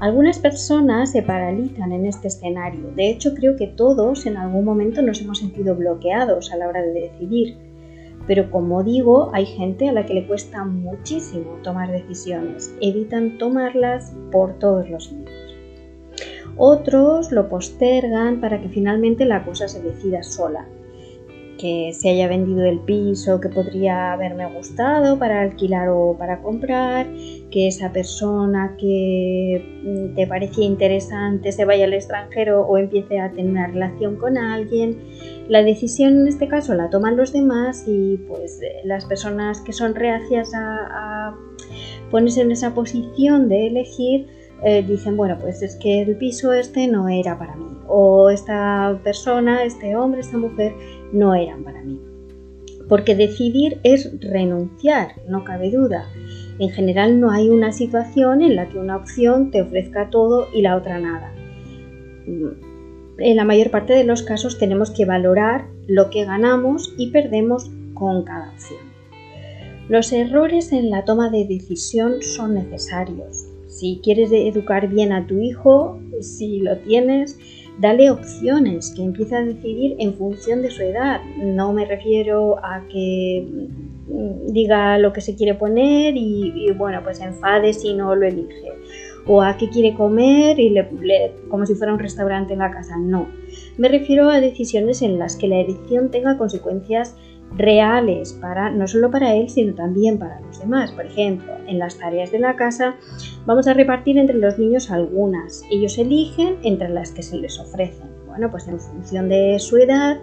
Algunas 0.00 0.38
personas 0.38 1.10
se 1.10 1.22
paralizan 1.22 1.90
en 1.90 2.06
este 2.06 2.28
escenario. 2.28 2.92
De 2.94 3.10
hecho, 3.10 3.34
creo 3.34 3.56
que 3.56 3.66
todos 3.66 4.26
en 4.26 4.36
algún 4.36 4.64
momento 4.64 5.02
nos 5.02 5.20
hemos 5.20 5.38
sentido 5.38 5.74
bloqueados 5.74 6.52
a 6.52 6.56
la 6.56 6.68
hora 6.68 6.82
de 6.82 6.92
decidir. 6.92 7.56
Pero 8.28 8.48
como 8.50 8.84
digo, 8.84 9.30
hay 9.32 9.46
gente 9.46 9.88
a 9.88 9.92
la 9.92 10.06
que 10.06 10.14
le 10.14 10.26
cuesta 10.28 10.64
muchísimo 10.64 11.58
tomar 11.64 11.90
decisiones. 11.90 12.72
Evitan 12.80 13.38
tomarlas 13.38 14.14
por 14.30 14.58
todos 14.60 14.88
los 14.88 15.10
medios. 15.12 15.56
Otros 16.56 17.32
lo 17.32 17.48
postergan 17.48 18.40
para 18.40 18.60
que 18.60 18.68
finalmente 18.68 19.24
la 19.24 19.44
cosa 19.44 19.66
se 19.66 19.82
decida 19.82 20.22
sola 20.22 20.66
que 21.58 21.92
se 21.92 22.08
haya 22.08 22.28
vendido 22.28 22.64
el 22.64 22.78
piso 22.80 23.40
que 23.40 23.48
podría 23.48 24.12
haberme 24.12 24.46
gustado 24.54 25.18
para 25.18 25.42
alquilar 25.42 25.88
o 25.90 26.16
para 26.18 26.40
comprar, 26.40 27.06
que 27.50 27.66
esa 27.66 27.92
persona 27.92 28.76
que 28.78 29.82
mm, 29.84 30.14
te 30.14 30.26
parecía 30.26 30.64
interesante 30.64 31.52
se 31.52 31.64
vaya 31.64 31.84
al 31.84 31.94
extranjero 31.94 32.62
o 32.62 32.78
empiece 32.78 33.20
a 33.20 33.30
tener 33.30 33.50
una 33.50 33.66
relación 33.66 34.16
con 34.16 34.38
alguien. 34.38 34.98
La 35.48 35.62
decisión 35.62 36.20
en 36.20 36.28
este 36.28 36.48
caso 36.48 36.74
la 36.74 36.90
toman 36.90 37.16
los 37.16 37.32
demás 37.32 37.84
y 37.86 38.18
pues 38.28 38.62
eh, 38.62 38.80
las 38.84 39.04
personas 39.04 39.60
que 39.60 39.72
son 39.72 39.94
reacias 39.94 40.52
a, 40.54 41.34
ponerse 42.10 42.40
en 42.40 42.50
esa 42.50 42.72
posición 42.72 43.48
de 43.48 43.66
elegir 43.66 44.28
eh, 44.64 44.82
dicen, 44.82 45.16
bueno, 45.16 45.38
pues 45.40 45.62
es 45.62 45.76
que 45.76 46.02
el 46.02 46.16
piso 46.16 46.52
este 46.52 46.88
no 46.88 47.08
era 47.08 47.38
para 47.38 47.56
mí 47.56 47.68
o 47.88 48.30
esta 48.30 49.00
persona, 49.02 49.64
este 49.64 49.96
hombre, 49.96 50.20
esta 50.20 50.38
mujer 50.38 50.74
no 51.12 51.34
eran 51.34 51.64
para 51.64 51.82
mí. 51.82 52.00
Porque 52.88 53.14
decidir 53.14 53.80
es 53.82 54.10
renunciar, 54.20 55.12
no 55.26 55.44
cabe 55.44 55.70
duda. 55.70 56.06
En 56.58 56.70
general 56.70 57.20
no 57.20 57.30
hay 57.30 57.48
una 57.48 57.72
situación 57.72 58.42
en 58.42 58.56
la 58.56 58.68
que 58.68 58.78
una 58.78 58.96
opción 58.96 59.50
te 59.50 59.62
ofrezca 59.62 60.10
todo 60.10 60.48
y 60.54 60.62
la 60.62 60.76
otra 60.76 60.98
nada. 60.98 61.32
En 62.26 63.36
la 63.36 63.44
mayor 63.44 63.70
parte 63.70 63.94
de 63.94 64.04
los 64.04 64.22
casos 64.22 64.58
tenemos 64.58 64.90
que 64.90 65.04
valorar 65.04 65.66
lo 65.86 66.10
que 66.10 66.24
ganamos 66.24 66.94
y 66.96 67.10
perdemos 67.10 67.70
con 67.94 68.24
cada 68.24 68.50
opción. 68.52 68.80
Los 69.88 70.12
errores 70.12 70.72
en 70.72 70.90
la 70.90 71.04
toma 71.04 71.30
de 71.30 71.46
decisión 71.46 72.22
son 72.22 72.54
necesarios. 72.54 73.47
Si 73.78 74.00
quieres 74.02 74.32
educar 74.32 74.88
bien 74.88 75.12
a 75.12 75.28
tu 75.28 75.38
hijo, 75.38 76.00
si 76.20 76.58
lo 76.58 76.78
tienes, 76.78 77.38
dale 77.78 78.10
opciones, 78.10 78.90
que 78.90 79.04
empiece 79.04 79.36
a 79.36 79.44
decidir 79.44 79.94
en 80.00 80.14
función 80.14 80.62
de 80.62 80.70
su 80.72 80.82
edad. 80.82 81.20
No 81.36 81.72
me 81.72 81.84
refiero 81.84 82.58
a 82.58 82.82
que 82.88 83.46
mm, 84.08 84.52
diga 84.52 84.98
lo 84.98 85.12
que 85.12 85.20
se 85.20 85.36
quiere 85.36 85.54
poner 85.54 86.14
y, 86.16 86.72
bueno, 86.76 87.04
pues 87.04 87.20
enfade 87.20 87.72
si 87.72 87.94
no 87.94 88.16
lo 88.16 88.26
elige. 88.26 88.72
O 89.26 89.42
a 89.42 89.56
qué 89.56 89.68
quiere 89.68 89.94
comer 89.94 90.58
y 90.58 90.70
le, 90.70 90.88
como 91.48 91.64
si 91.64 91.76
fuera 91.76 91.92
un 91.92 92.00
restaurante 92.00 92.54
en 92.54 92.58
la 92.58 92.72
casa. 92.72 92.96
No. 92.98 93.28
Me 93.76 93.86
refiero 93.86 94.28
a 94.28 94.40
decisiones 94.40 95.02
en 95.02 95.20
las 95.20 95.36
que 95.36 95.46
la 95.46 95.60
elección 95.60 96.10
tenga 96.10 96.36
consecuencias 96.36 97.14
reales 97.56 98.32
para 98.34 98.70
no 98.70 98.86
solo 98.86 99.10
para 99.10 99.34
él 99.34 99.48
sino 99.48 99.74
también 99.74 100.18
para 100.18 100.40
los 100.40 100.60
demás. 100.60 100.92
Por 100.92 101.06
ejemplo, 101.06 101.52
en 101.66 101.78
las 101.78 101.98
tareas 101.98 102.30
de 102.30 102.38
la 102.38 102.56
casa 102.56 102.96
vamos 103.46 103.66
a 103.66 103.74
repartir 103.74 104.18
entre 104.18 104.36
los 104.36 104.58
niños 104.58 104.90
algunas. 104.90 105.62
Ellos 105.70 105.98
eligen 105.98 106.56
entre 106.62 106.88
las 106.88 107.12
que 107.12 107.22
se 107.22 107.36
les 107.36 107.58
ofrecen. 107.58 108.08
Bueno, 108.26 108.50
pues 108.50 108.68
en 108.68 108.78
función 108.78 109.28
de 109.28 109.58
su 109.58 109.76
edad 109.78 110.18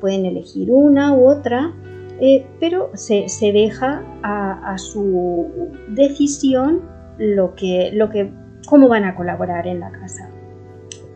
pueden 0.00 0.26
elegir 0.26 0.70
una 0.72 1.14
u 1.14 1.28
otra, 1.28 1.72
eh, 2.20 2.46
pero 2.58 2.90
se, 2.94 3.26
deja 3.52 4.02
a, 4.22 4.72
a, 4.72 4.78
su 4.78 5.70
decisión 5.88 6.82
lo 7.18 7.54
que, 7.54 7.90
lo 7.92 8.10
que, 8.10 8.32
cómo 8.68 8.88
van 8.88 9.04
a 9.04 9.14
colaborar 9.14 9.66
en 9.66 9.80
la 9.80 9.90
casa 9.92 10.30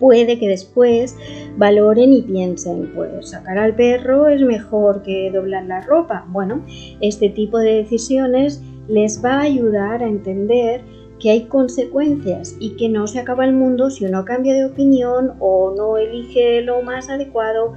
puede 0.04 0.38
que 0.38 0.49
después 0.49 1.16
valoren 1.56 2.12
y 2.12 2.20
piensen, 2.20 2.92
pues 2.94 3.30
sacar 3.30 3.56
al 3.56 3.75
perro 3.75 4.28
es 4.28 4.42
mejor 4.42 5.02
que 5.02 5.30
doblar 5.32 5.64
la 5.64 5.80
ropa. 5.80 6.26
Bueno, 6.28 6.62
este 7.00 7.30
tipo 7.30 7.58
de 7.58 7.76
decisiones 7.76 8.62
les 8.87 9.25
va 9.25 9.37
a 9.37 9.44
ayudar 9.44 10.02
a 10.02 10.06
entender 10.06 10.82
que 11.18 11.30
hay 11.30 11.44
consecuencias 11.44 12.54
y 12.61 12.76
que 12.76 12.90
no 12.90 13.06
se 13.06 13.18
acaba 13.18 13.46
el 13.46 13.54
mundo 13.54 13.88
si 13.88 14.04
uno 14.04 14.26
cambia 14.26 14.52
de 14.52 14.66
opinión 14.66 15.37
o 15.38 15.75
no 15.75 15.96
elige 15.96 16.61
lo 16.61 16.82
más 16.82 17.08
adecuado 17.08 17.73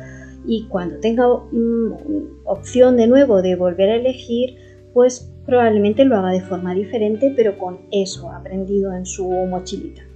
y 0.45 0.67
cuando 0.67 0.99
tenga 0.99 1.29
mm, 1.29 2.43
opción 2.43 2.97
de 2.97 3.07
nuevo 3.07 3.41
de 3.41 3.55
volver 3.55 3.89
a 3.89 3.95
elegir, 3.95 4.57
pues 4.93 5.33
probablemente 5.45 6.03
lo 6.03 6.17
haga 6.17 6.31
de 6.31 6.41
forma 6.41 6.73
diferente, 6.73 7.31
pero 7.37 7.57
con 7.57 7.79
eso 7.89 8.29
aprendido 8.33 8.93
en 8.93 9.05
su 9.05 9.29
mochilita. 9.29 10.06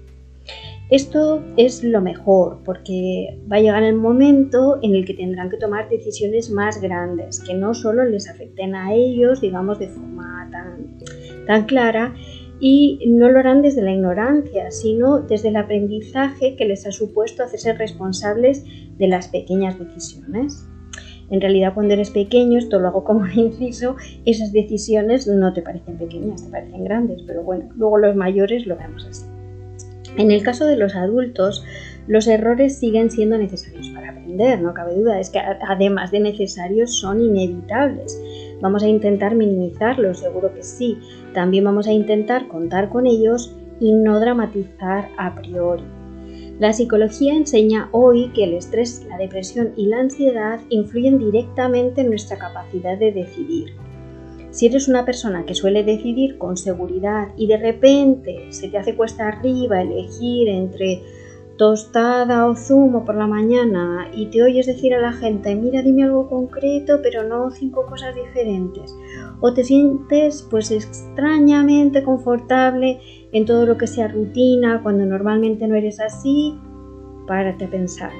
Esto 0.92 1.42
es 1.56 1.86
lo 1.86 2.02
mejor 2.02 2.64
porque 2.66 3.40
va 3.50 3.56
a 3.56 3.62
llegar 3.62 3.82
el 3.82 3.96
momento 3.96 4.78
en 4.82 4.94
el 4.94 5.06
que 5.06 5.14
tendrán 5.14 5.50
que 5.50 5.56
tomar 5.56 5.88
decisiones 5.88 6.52
más 6.52 6.82
grandes, 6.82 7.40
que 7.40 7.54
no 7.54 7.74
solo 7.74 8.04
les 8.04 8.30
afecten 8.30 8.76
a 8.76 8.94
ellos, 8.94 9.40
digamos, 9.40 9.80
de 9.80 9.88
forma 9.88 10.50
tan, 10.52 10.98
tan 11.48 11.64
clara, 11.64 12.14
y 12.60 13.00
no 13.08 13.30
lo 13.30 13.40
harán 13.40 13.62
desde 13.62 13.82
la 13.82 13.94
ignorancia, 13.94 14.70
sino 14.70 15.22
desde 15.22 15.48
el 15.48 15.56
aprendizaje 15.56 16.58
que 16.58 16.66
les 16.66 16.86
ha 16.86 16.92
supuesto 16.92 17.42
hacerse 17.42 17.72
responsables 17.72 18.66
de 18.98 19.08
las 19.08 19.30
pequeñas 19.30 19.80
decisiones. 19.80 20.68
En 21.30 21.40
realidad, 21.40 21.74
cuando 21.74 21.94
eres 21.94 22.10
pequeño, 22.10 22.60
esto 22.60 22.80
lo 22.80 22.90
hago 22.90 23.06
como 23.06 23.22
un 23.22 23.32
inciso, 23.34 23.96
esas 24.26 24.52
decisiones 24.52 25.26
no 25.26 25.54
te 25.54 25.62
parecen 25.62 25.98
pequeñas, 25.98 26.44
te 26.44 26.52
parecen 26.52 26.84
grandes, 26.84 27.22
pero 27.26 27.44
bueno, 27.44 27.70
luego 27.78 27.98
los 27.98 28.14
mayores 28.14 28.68
lo 28.68 28.76
vemos 28.76 29.08
así. 29.10 29.31
En 30.18 30.32
el 30.32 30.44
caso 30.44 30.66
de 30.66 30.76
los 30.76 30.96
adultos, 30.96 31.64
los 32.08 32.28
errores 32.28 32.78
siguen 32.78 33.12
siendo 33.12 33.38
necesarios 33.38 33.90
para 33.90 34.10
aprender, 34.10 34.62
no 34.62 34.74
cabe 34.74 34.96
duda, 34.96 35.20
es 35.20 35.30
que 35.30 35.40
además 35.40 36.12
de 36.12 36.20
necesarios 36.20 37.00
son 37.00 37.22
inevitables. 37.22 38.22
Vamos 38.62 38.84
a 38.84 38.88
intentar 38.88 39.36
minimizarlos, 39.36 40.20
seguro 40.20 40.54
que 40.54 40.64
sí. 40.64 40.98
También 41.34 41.64
vamos 41.64 41.88
a 41.88 41.94
intentar 41.94 42.48
contar 42.48 42.90
con 42.90 43.08
ellos 43.08 43.56
y 43.80 43.94
no 43.94 44.20
dramatizar 44.20 45.10
a 45.18 45.36
priori. 45.36 45.84
La 46.60 46.74
psicología 46.74 47.34
enseña 47.34 47.90
hoy 47.92 48.30
que 48.36 48.44
el 48.44 48.54
estrés, 48.54 49.04
la 49.10 49.18
depresión 49.18 49.74
y 49.76 49.88
la 49.88 50.00
ansiedad 50.00 50.60
influyen 50.70 51.18
directamente 51.18 52.02
en 52.02 52.10
nuestra 52.10 52.38
capacidad 52.38 52.98
de 53.00 53.12
decidir. 53.12 53.74
Si 54.52 54.66
eres 54.66 54.88
una 54.88 55.06
persona 55.06 55.46
que 55.46 55.56
suele 55.56 55.84
decidir 55.84 56.38
con 56.38 56.58
seguridad 56.58 57.30
y 57.38 57.48
de 57.48 57.58
repente 57.58 58.48
se 58.50 58.68
te 58.68 58.78
hace 58.78 58.96
cuesta 58.96 59.28
arriba 59.28 59.82
elegir 59.82 60.50
entre 60.50 61.02
tostada 61.58 62.48
o 62.48 62.56
zumo 62.56 63.06
por 63.06 63.16
la 63.16 63.28
mañana 63.28 64.10
y 64.14 64.26
te 64.26 64.42
oyes 64.42 64.66
decir 64.66 64.94
a 64.94 65.00
la 65.00 65.14
gente, 65.14 65.56
mira, 65.56 65.82
dime 65.82 66.04
algo 66.04 66.28
concreto, 66.28 67.00
pero 67.04 67.24
no 67.24 67.52
cinco 67.52 67.86
cosas 67.86 68.16
diferentes, 68.16 68.96
o 69.40 69.54
te 69.54 69.64
sientes 69.64 70.46
pues 70.50 70.72
extrañamente 70.72 72.04
confortable 72.04 73.00
en 73.32 73.46
todo 73.46 73.66
lo 73.66 73.78
que 73.78 73.88
sea 73.88 74.08
rutina 74.08 74.82
cuando 74.82 75.06
normalmente 75.06 75.68
no 75.68 75.76
eres 75.76 76.00
así, 76.00 76.58
párate 77.28 77.66
a 77.66 77.70
pensar. 77.70 78.12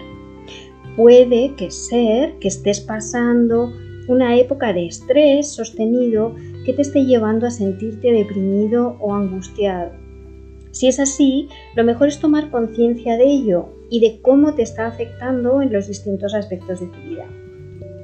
Puede 0.96 1.56
que 1.56 1.72
ser 1.72 2.38
que 2.38 2.50
estés 2.50 2.80
pasando 2.80 3.74
una 4.08 4.38
época 4.38 4.74
de 4.74 4.88
estrés 4.88 5.54
sostenido 5.54 6.36
que 6.66 6.74
te 6.74 6.82
esté 6.82 7.06
llevando 7.06 7.48
a 7.48 7.52
sentirte 7.52 8.12
deprimido 8.12 8.98
o 9.00 9.14
angustiado. 9.14 9.92
Si 10.72 10.88
es 10.88 11.00
así, 11.00 11.50
lo 11.76 11.84
mejor 11.84 12.08
es 12.08 12.20
tomar 12.20 12.50
conciencia 12.50 13.18
de 13.18 13.26
ello 13.26 13.70
y 13.90 14.00
de 14.00 14.22
cómo 14.22 14.56
te 14.56 14.64
está 14.64 14.88
afectando 14.88 15.62
en 15.62 15.72
los 15.72 15.88
distintos 15.88 16.34
aspectos 16.34 16.80
de 16.80 16.88
tu 16.88 17.10
vida. 17.10 17.26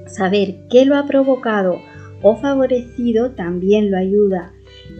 Saber 0.08 0.56
qué 0.70 0.86
lo 0.86 0.98
ha 0.98 1.06
provocado 1.06 1.80
o 2.22 2.36
favorecido 2.36 3.32
también 3.32 3.92
lo 3.92 3.98
ayuda. 3.98 4.54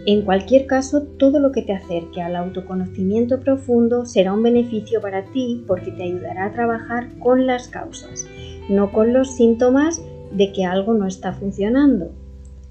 En 0.06 0.22
cualquier 0.22 0.66
caso, 0.66 1.02
todo 1.18 1.40
lo 1.40 1.52
que 1.52 1.62
te 1.62 1.72
acerque 1.72 2.22
al 2.22 2.36
autoconocimiento 2.36 3.40
profundo 3.40 4.06
será 4.06 4.32
un 4.32 4.42
beneficio 4.42 5.00
para 5.00 5.24
ti 5.32 5.64
porque 5.66 5.92
te 5.92 6.04
ayudará 6.04 6.46
a 6.46 6.52
trabajar 6.52 7.18
con 7.18 7.46
las 7.46 7.68
causas, 7.68 8.26
no 8.68 8.92
con 8.92 9.12
los 9.12 9.36
síntomas 9.36 10.02
de 10.32 10.52
que 10.52 10.64
algo 10.64 10.94
no 10.94 11.06
está 11.06 11.32
funcionando. 11.32 12.10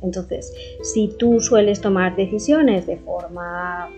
Entonces, 0.01 0.53
si 0.83 1.09
tú 1.17 1.39
sueles 1.39 1.81
tomar 1.81 2.15
decisiones 2.15 2.85
de 2.85 2.97
forma 2.97 3.89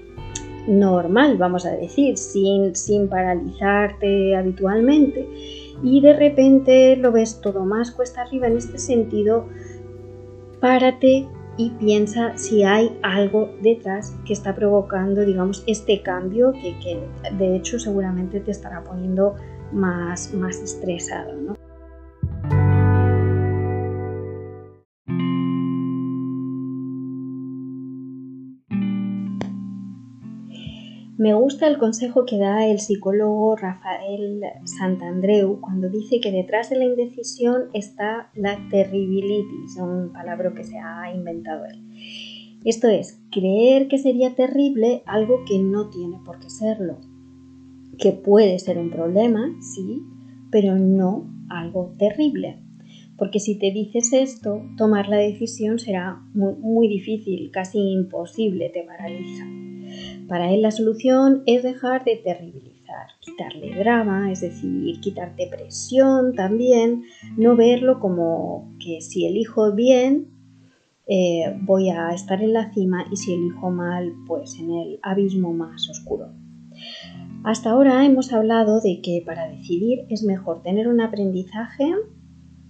normal, 0.68 1.38
vamos 1.38 1.66
a 1.66 1.72
decir, 1.72 2.18
sin, 2.18 2.76
sin 2.76 3.10
paralizarte 3.10 4.36
habitualmente, 4.36 5.28
y 5.84 6.02
de 6.02 6.14
repente 6.14 6.96
lo 6.96 7.12
ves 7.12 7.42
todo 7.42 7.66
más 7.66 7.92
cuesta 7.92 8.22
arriba 8.22 8.48
en 8.48 8.58
este 8.58 8.78
sentido, 8.78 9.46
párate 10.60 11.28
y 11.58 11.72
piensa 11.72 12.38
si 12.38 12.64
hay 12.64 12.98
algo 13.02 13.50
detrás 13.62 14.16
que 14.26 14.34
está 14.34 14.56
provocando, 14.56 15.26
digamos, 15.26 15.64
este 15.68 16.02
cambio 16.02 16.54
que, 16.54 16.78
que 16.80 17.00
de 17.38 17.56
hecho 17.58 17.80
seguramente 17.80 18.40
te 18.40 18.52
estará 18.52 18.84
poniendo 18.84 19.36
más, 19.72 20.34
más 20.34 20.58
estresado. 20.62 21.58
Me 31.20 31.34
gusta 31.34 31.68
el 31.68 31.78
consejo 31.78 32.26
que 32.26 32.38
da 32.38 32.66
el 32.66 32.80
psicólogo 32.80 33.58
Rafael 33.58 34.42
Santandreu 34.64 35.60
cuando 35.60 35.90
dice 35.90 36.22
que 36.22 36.32
detrás 36.32 36.70
de 36.70 36.78
la 36.78 36.86
indecisión 36.86 37.64
está 37.74 38.32
la 38.36 38.58
terribilitis, 38.72 39.76
un 39.82 40.14
palabra 40.14 40.54
que 40.56 40.64
se 40.64 40.78
ha 40.80 41.14
inventado 41.14 41.66
él. 41.66 41.84
Esto 42.64 42.88
es, 42.88 43.22
creer 43.34 43.90
que 43.90 43.98
sería 43.98 44.34
terrible 44.34 45.04
algo 45.06 45.44
que 45.46 45.60
no 45.60 45.90
tiene 45.90 46.20
por 46.24 46.40
qué 46.40 46.50
serlo, 46.50 47.00
que 47.98 48.14
puede 48.14 48.58
ser 48.58 48.78
un 48.78 48.90
problema, 48.90 49.54
sí, 49.60 50.02
pero 50.50 50.78
no 50.78 51.30
algo 51.50 51.96
terrible. 51.98 52.60
Porque 53.18 53.42
si 53.42 53.60
te 53.60 53.74
dices 53.74 54.14
esto, 54.14 54.62
tomar 54.78 55.10
la 55.10 55.18
decisión 55.18 55.80
será 55.80 56.22
muy, 56.34 56.54
muy 56.54 56.88
difícil, 56.88 57.52
casi 57.52 57.78
imposible, 57.78 58.70
te 58.70 58.84
paraliza. 58.84 59.44
Para 60.30 60.54
él 60.54 60.62
la 60.62 60.70
solución 60.70 61.42
es 61.48 61.64
dejar 61.64 62.06
de 62.06 62.18
terribilizar, 62.18 63.08
quitarle 63.20 63.76
drama, 63.76 64.32
es 64.32 64.42
decir, 64.42 65.02
quitarte 65.02 65.48
presión 65.48 66.36
también, 66.36 67.04
no 67.36 67.56
verlo 67.56 68.00
como 68.00 68.72
que 68.80 69.02
si 69.02 69.26
elijo 69.26 69.74
bien 69.74 70.28
eh, 71.08 71.58
voy 71.62 71.90
a 71.90 72.10
estar 72.10 72.44
en 72.44 72.54
la 72.54 72.72
cima 72.72 73.08
y 73.12 73.18
si 73.18 73.34
elijo 73.34 73.72
mal 73.72 74.14
pues 74.28 74.60
en 74.60 74.70
el 74.70 75.00
abismo 75.02 75.52
más 75.52 75.90
oscuro. 75.90 76.28
Hasta 77.44 77.72
ahora 77.72 78.06
hemos 78.06 78.32
hablado 78.32 78.80
de 78.82 79.02
que 79.02 79.24
para 79.26 79.50
decidir 79.50 80.06
es 80.10 80.24
mejor 80.24 80.62
tener 80.62 80.88
un 80.88 81.02
aprendizaje 81.02 81.96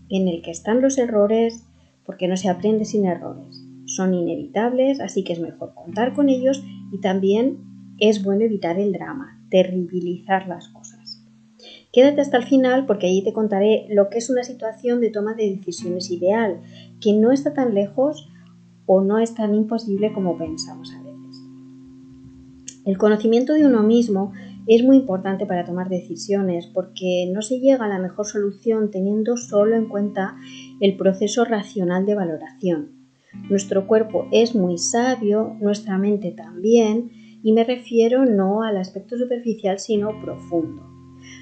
en 0.09 0.27
el 0.29 0.41
que 0.41 0.51
están 0.51 0.81
los 0.81 0.97
errores 0.97 1.65
porque 2.05 2.29
no 2.29 2.37
se 2.37 2.47
aprende 2.47 2.85
sin 2.85 3.05
errores. 3.05 3.61
Son 3.85 4.13
inevitables, 4.13 5.01
así 5.01 5.25
que 5.25 5.33
es 5.33 5.39
mejor 5.41 5.73
contar 5.73 6.13
con 6.13 6.29
ellos 6.29 6.63
y 6.91 6.99
también 6.99 7.59
es 7.99 8.23
bueno 8.23 8.43
evitar 8.43 8.79
el 8.79 8.91
drama, 8.91 9.41
terribilizar 9.49 10.47
las 10.47 10.69
cosas. 10.69 11.25
Quédate 11.91 12.21
hasta 12.21 12.37
el 12.37 12.43
final 12.43 12.85
porque 12.85 13.07
allí 13.07 13.23
te 13.23 13.33
contaré 13.33 13.87
lo 13.89 14.09
que 14.09 14.19
es 14.19 14.29
una 14.29 14.43
situación 14.43 15.01
de 15.01 15.09
toma 15.09 15.33
de 15.33 15.55
decisiones 15.55 16.11
ideal, 16.11 16.61
que 17.01 17.13
no 17.13 17.31
está 17.31 17.53
tan 17.53 17.73
lejos 17.73 18.29
o 18.85 19.01
no 19.01 19.19
es 19.19 19.33
tan 19.33 19.55
imposible 19.55 20.13
como 20.13 20.37
pensamos 20.37 20.93
a 20.93 21.01
veces. 21.01 21.09
El 22.85 22.97
conocimiento 22.97 23.53
de 23.53 23.65
uno 23.65 23.83
mismo 23.83 24.33
es 24.67 24.83
muy 24.83 24.97
importante 24.97 25.47
para 25.47 25.65
tomar 25.65 25.89
decisiones 25.89 26.67
porque 26.67 27.29
no 27.33 27.41
se 27.41 27.59
llega 27.59 27.85
a 27.85 27.89
la 27.89 27.99
mejor 27.99 28.25
solución 28.27 28.91
teniendo 28.91 29.35
solo 29.35 29.75
en 29.75 29.89
cuenta 29.89 30.35
el 30.79 30.95
proceso 30.95 31.43
racional 31.43 32.05
de 32.05 32.15
valoración. 32.15 32.98
Nuestro 33.49 33.87
cuerpo 33.87 34.27
es 34.31 34.55
muy 34.55 34.77
sabio, 34.77 35.55
nuestra 35.59 35.97
mente 35.97 36.31
también, 36.31 37.11
y 37.43 37.53
me 37.53 37.63
refiero 37.63 38.25
no 38.25 38.63
al 38.63 38.77
aspecto 38.77 39.17
superficial, 39.17 39.79
sino 39.79 40.19
profundo. 40.21 40.83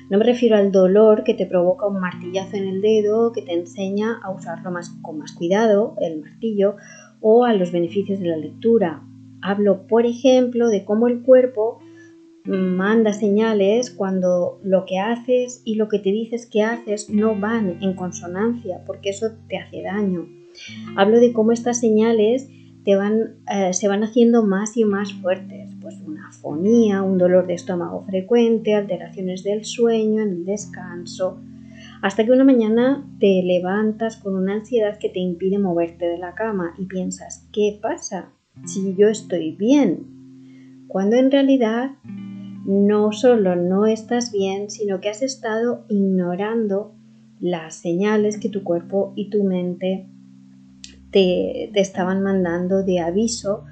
No 0.10 0.17
me 0.17 0.23
refiero 0.23 0.56
al 0.56 0.71
dolor 0.71 1.23
que 1.23 1.34
te 1.34 1.45
provoca 1.45 1.86
un 1.86 2.00
martillazo 2.00 2.56
en 2.56 2.67
el 2.67 2.82
dedo 2.82 3.32
que 3.32 3.41
te 3.41 3.54
enseña 3.54 4.19
a 4.23 4.32
usarlo 4.32 4.71
más, 4.71 4.89
con 5.02 5.17
más 5.17 5.34
cuidado, 5.34 5.95
el 6.02 6.21
martillo, 6.21 6.76
o 7.19 7.45
a 7.45 7.54
los 7.54 7.71
beneficios 7.71 8.19
de 8.19 8.28
la 8.28 8.38
lectura. 8.38 9.04
Hablo, 9.41 9.88
por 9.88 10.06
ejemplo, 10.06 10.69
de 10.69 10.86
cómo 10.86 11.08
el 11.08 11.21
cuerpo 11.23 11.80
manda 12.45 13.12
señales 13.12 13.91
cuando 13.91 14.60
lo 14.63 14.86
que 14.86 15.00
haces 15.00 15.62
y 15.65 15.76
lo 15.76 15.89
que 15.89 16.00
te 16.00 16.12
dices 16.12 16.45
que 16.45 16.63
haces 16.63 17.10
no 17.10 17.38
van 17.38 17.78
en 17.82 17.93
consonancia, 17.93 18.84
porque 18.86 19.10
eso 19.10 19.28
te 19.50 19.58
hace 19.58 19.82
daño. 19.82 20.37
Hablo 20.96 21.20
de 21.20 21.34
cómo 21.34 21.52
estas 21.52 21.80
señales 21.80 22.50
eh, 22.88 23.74
se 23.74 23.88
van 23.89 24.04
haciendo 24.04 24.43
más 24.43 24.78
y 24.78 24.86
más 24.86 25.12
fuertes, 25.13 25.76
pues 25.82 26.00
una 26.06 26.30
afonía, 26.30 27.04
un 27.04 27.17
dolor 27.17 27.46
de 27.46 27.56
estómago 27.56 28.06
frecuente, 28.06 28.76
alteraciones 28.76 29.43
del 29.43 29.65
sueño, 29.65 30.22
en 30.22 30.30
el 30.30 30.46
descanso, 30.46 31.38
hasta 32.02 32.24
que 32.24 32.32
una 32.32 32.46
mañana 32.46 33.06
te 33.20 33.43
levantas 33.43 34.15
con 34.15 34.36
una 34.36 34.54
ansiedad 34.54 34.98
que 35.00 35.10
te 35.10 35.20
impide 35.20 35.60
moverte 35.60 36.06
de 36.06 36.17
la 36.17 36.34
cama 36.34 36.76
y 36.78 36.86
piensas, 36.86 37.46
¿qué 37.52 37.78
pasa? 37.82 38.30
Si 38.65 38.96
yo 38.96 39.10
estoy 39.10 39.52
bien, 39.52 40.86
cuando 40.88 41.17
en 41.17 41.30
realidad 41.30 41.91
no 42.65 43.12
solo 43.12 43.58
no 43.58 43.86
estás 43.86 44.32
bien, 44.32 44.70
sino 44.70 45.02
que 45.02 45.10
has 45.10 45.22
estado 45.22 45.84
ignorando 45.89 46.93
las 47.41 47.76
señales 47.76 48.38
que 48.39 48.48
tu 48.48 48.63
cuerpo 48.63 49.12
y 49.17 49.30
tu 49.30 49.43
mente 49.43 50.08
te, 51.17 51.82
estaban 51.82 52.21
mandando 52.21 52.84
de 52.84 52.99
aviso 52.99 53.63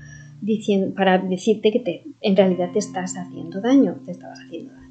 diciendo, 0.42 0.96
para 0.96 1.20
decirte 1.20 1.72
que 1.72 1.80
te, 1.80 2.04
en 2.22 2.36
realidad 2.36 2.72
te 2.74 2.80
estás 2.80 3.16
haciendo 3.18 3.62
daño, 3.62 3.98
te 4.04 4.12
estabas 4.12 4.40
haciendo 4.40 4.74
daño. 4.74 4.86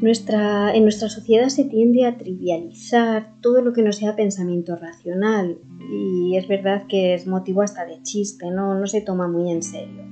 Nuestra, 0.00 0.74
en 0.74 0.82
nuestra 0.82 1.08
sociedad 1.08 1.48
se 1.48 1.64
tiende 1.64 2.06
a 2.06 2.16
trivializar 2.16 3.40
todo 3.40 3.62
lo 3.62 3.72
que 3.72 3.82
no 3.82 3.92
sea 3.92 4.16
pensamiento 4.16 4.74
racional 4.74 5.58
y 5.92 6.36
es 6.36 6.48
verdad 6.48 6.86
que 6.88 7.14
es 7.14 7.26
motivo 7.28 7.62
hasta 7.62 7.86
de 7.86 8.02
chiste, 8.02 8.50
no, 8.50 8.74
no 8.74 8.86
se 8.88 9.00
toma 9.00 9.28
muy 9.28 9.50
en 9.50 9.62
serio. 9.62 10.02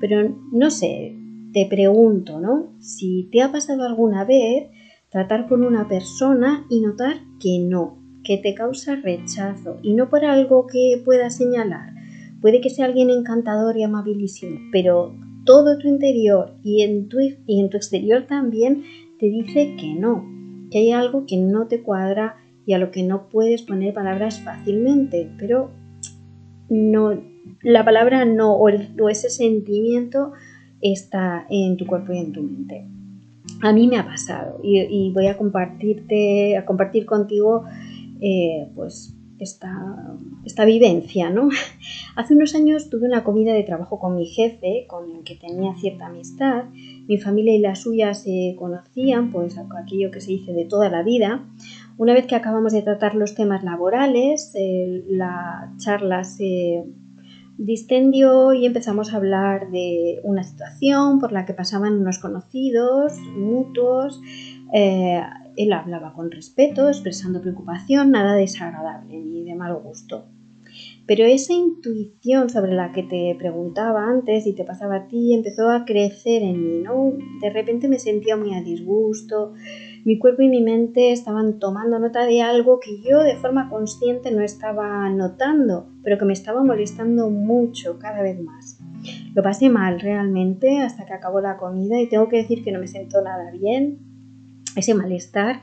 Pero 0.00 0.36
no 0.52 0.70
sé, 0.70 1.16
te 1.52 1.66
pregunto, 1.66 2.38
¿no? 2.38 2.74
Si 2.78 3.28
te 3.32 3.42
ha 3.42 3.50
pasado 3.50 3.82
alguna 3.82 4.24
vez 4.24 4.68
tratar 5.10 5.48
con 5.48 5.64
una 5.64 5.88
persona 5.88 6.64
y 6.70 6.80
notar 6.80 7.16
que 7.40 7.58
no, 7.60 8.03
que 8.24 8.38
te 8.38 8.54
causa 8.54 8.96
rechazo 8.96 9.78
y 9.82 9.94
no 9.94 10.08
por 10.08 10.24
algo 10.24 10.66
que 10.66 11.00
pueda 11.04 11.30
señalar. 11.30 11.92
Puede 12.40 12.60
que 12.60 12.70
sea 12.70 12.86
alguien 12.86 13.10
encantador 13.10 13.76
y 13.76 13.82
amabilísimo, 13.82 14.58
pero 14.72 15.14
todo 15.44 15.78
tu 15.78 15.88
interior 15.88 16.54
y 16.62 16.82
en 16.82 17.08
tu, 17.08 17.18
y 17.20 17.60
en 17.60 17.70
tu 17.70 17.76
exterior 17.76 18.26
también 18.26 18.82
te 19.18 19.26
dice 19.26 19.76
que 19.78 19.94
no, 19.94 20.24
que 20.70 20.78
hay 20.78 20.92
algo 20.92 21.26
que 21.26 21.36
no 21.36 21.66
te 21.66 21.82
cuadra 21.82 22.36
y 22.66 22.72
a 22.72 22.78
lo 22.78 22.90
que 22.90 23.02
no 23.02 23.28
puedes 23.28 23.62
poner 23.62 23.94
palabras 23.94 24.40
fácilmente, 24.40 25.30
pero 25.38 25.70
no, 26.68 27.20
la 27.62 27.84
palabra 27.84 28.24
no 28.24 28.54
o, 28.54 28.68
ese 29.08 29.30
sentimiento 29.30 30.32
está 30.80 31.46
en 31.50 31.76
tu 31.76 31.86
cuerpo 31.86 32.12
y 32.12 32.18
en 32.18 32.32
tu 32.32 32.42
mente. 32.42 32.86
A 33.62 33.72
mí 33.72 33.86
me 33.86 33.98
ha 33.98 34.04
pasado 34.04 34.60
y, 34.62 35.12
voy 35.12 35.26
a 35.26 35.36
compartirte, 35.36 36.56
a 36.56 36.64
compartir 36.64 37.06
contigo 37.06 37.64
eh, 38.20 38.70
pues 38.74 39.16
esta, 39.38 40.16
esta, 40.44 40.64
vivencia, 40.64 41.30
¿no? 41.30 41.48
Hace 42.16 42.34
unos 42.34 42.54
años 42.54 42.88
tuve 42.88 43.06
una 43.06 43.24
comida 43.24 43.52
de 43.52 43.62
trabajo 43.62 43.98
con 43.98 44.16
mi 44.16 44.26
jefe, 44.26 44.86
con 44.88 45.10
el 45.10 45.24
que 45.24 45.34
tenía 45.34 45.74
cierta 45.76 46.06
amistad. 46.06 46.64
Mi 47.08 47.18
familia 47.18 47.54
y 47.54 47.58
la 47.58 47.74
suya 47.74 48.14
se 48.14 48.54
conocían, 48.58 49.32
pues 49.32 49.56
aquello 49.58 50.10
que 50.10 50.20
se 50.20 50.30
dice 50.30 50.52
de 50.52 50.64
toda 50.64 50.88
la 50.88 51.02
vida. 51.02 51.44
Una 51.98 52.12
vez 52.12 52.26
que 52.26 52.34
acabamos 52.34 52.72
de 52.72 52.82
tratar 52.82 53.14
los 53.14 53.34
temas 53.34 53.62
laborales, 53.64 54.52
la 55.08 55.72
charla 55.78 56.24
se 56.24 56.84
distendió 57.56 58.52
y 58.52 58.66
empezamos 58.66 59.12
a 59.12 59.16
hablar 59.16 59.70
de 59.70 60.20
una 60.24 60.42
situación 60.42 61.20
por 61.20 61.32
la 61.32 61.46
que 61.46 61.54
pasaban 61.54 62.00
unos 62.00 62.18
conocidos 62.18 63.16
mutuos. 63.36 64.20
Eh, 64.72 65.20
él 65.56 65.72
hablaba 65.72 66.12
con 66.12 66.30
respeto, 66.30 66.88
expresando 66.88 67.40
preocupación, 67.40 68.10
nada 68.10 68.34
desagradable 68.34 69.18
ni 69.18 69.44
de 69.44 69.54
mal 69.54 69.74
gusto. 69.76 70.26
Pero 71.06 71.24
esa 71.24 71.52
intuición 71.52 72.48
sobre 72.48 72.72
la 72.72 72.92
que 72.92 73.02
te 73.02 73.36
preguntaba 73.38 74.08
antes 74.08 74.46
y 74.46 74.54
te 74.54 74.64
pasaba 74.64 74.96
a 74.96 75.08
ti 75.08 75.34
empezó 75.34 75.70
a 75.70 75.84
crecer 75.84 76.42
en 76.42 76.64
mí, 76.64 76.82
¿no? 76.82 77.12
De 77.42 77.50
repente 77.50 77.88
me 77.88 77.98
sentía 77.98 78.36
muy 78.36 78.54
a 78.54 78.62
disgusto, 78.62 79.52
mi 80.04 80.18
cuerpo 80.18 80.42
y 80.42 80.48
mi 80.48 80.62
mente 80.62 81.12
estaban 81.12 81.58
tomando 81.58 81.98
nota 81.98 82.24
de 82.26 82.42
algo 82.42 82.80
que 82.80 83.00
yo 83.02 83.22
de 83.22 83.36
forma 83.36 83.68
consciente 83.68 84.30
no 84.30 84.42
estaba 84.42 85.08
notando, 85.10 85.88
pero 86.02 86.18
que 86.18 86.24
me 86.24 86.32
estaba 86.32 86.64
molestando 86.64 87.30
mucho 87.30 87.98
cada 87.98 88.22
vez 88.22 88.40
más. 88.40 88.78
Lo 89.34 89.42
pasé 89.42 89.68
mal 89.68 90.00
realmente 90.00 90.78
hasta 90.78 91.04
que 91.04 91.12
acabó 91.12 91.40
la 91.40 91.56
comida 91.56 92.00
y 92.00 92.08
tengo 92.08 92.28
que 92.28 92.38
decir 92.38 92.64
que 92.64 92.72
no 92.72 92.80
me 92.80 92.86
sentó 92.86 93.22
nada 93.22 93.50
bien. 93.50 93.98
Ese 94.76 94.94
malestar 94.94 95.60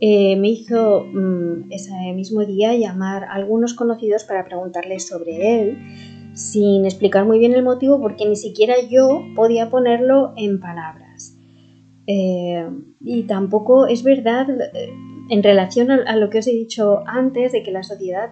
eh, 0.00 0.36
me 0.36 0.48
hizo 0.48 1.04
mm, 1.04 1.72
ese 1.72 1.92
mismo 2.14 2.44
día 2.44 2.74
llamar 2.74 3.24
a 3.24 3.34
algunos 3.34 3.74
conocidos 3.74 4.24
para 4.24 4.44
preguntarles 4.44 5.06
sobre 5.06 5.62
él 5.62 5.78
sin 6.34 6.84
explicar 6.84 7.24
muy 7.24 7.38
bien 7.38 7.54
el 7.54 7.62
motivo 7.62 8.00
porque 8.00 8.26
ni 8.26 8.34
siquiera 8.36 8.74
yo 8.90 9.22
podía 9.36 9.70
ponerlo 9.70 10.34
en 10.36 10.60
palabras. 10.60 11.38
Eh, 12.06 12.68
y 13.00 13.22
tampoco 13.22 13.86
es 13.86 14.02
verdad 14.02 14.50
eh, 14.50 14.90
en 15.30 15.42
relación 15.42 15.90
a, 15.90 16.16
lo 16.16 16.28
que 16.28 16.40
os 16.40 16.46
he 16.48 16.52
dicho 16.52 17.02
antes 17.06 17.52
de 17.52 17.62
que 17.62 17.70
la 17.70 17.82
sociedad, 17.82 18.30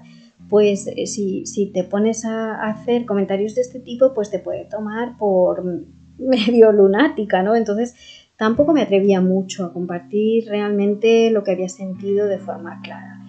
pues 0.51 0.91
si, 1.07 1.47
si 1.47 1.73
te 1.73 1.85
pones 1.85 2.25
a 2.25 2.69
hacer 2.69 3.07
comentarios 3.07 3.55
de 3.55 3.63
este 3.63 3.81
tipo, 3.81 4.13
pues 4.15 4.31
te 4.31 4.41
puede 4.41 4.65
tomar 4.65 5.17
por 5.17 5.65
medio 6.19 6.73
lunática, 6.73 7.43
¿no? 7.43 7.55
Entonces 7.55 7.95
tampoco 8.37 8.73
me 8.73 8.83
atrevía 8.83 9.21
mucho 9.21 9.65
a 9.65 9.73
compartir 9.73 10.49
realmente 10.49 11.31
lo 11.31 11.45
que 11.45 11.53
había 11.53 11.69
sentido 11.69 12.27
de 12.27 12.39
forma 12.39 12.81
clara. 12.83 13.21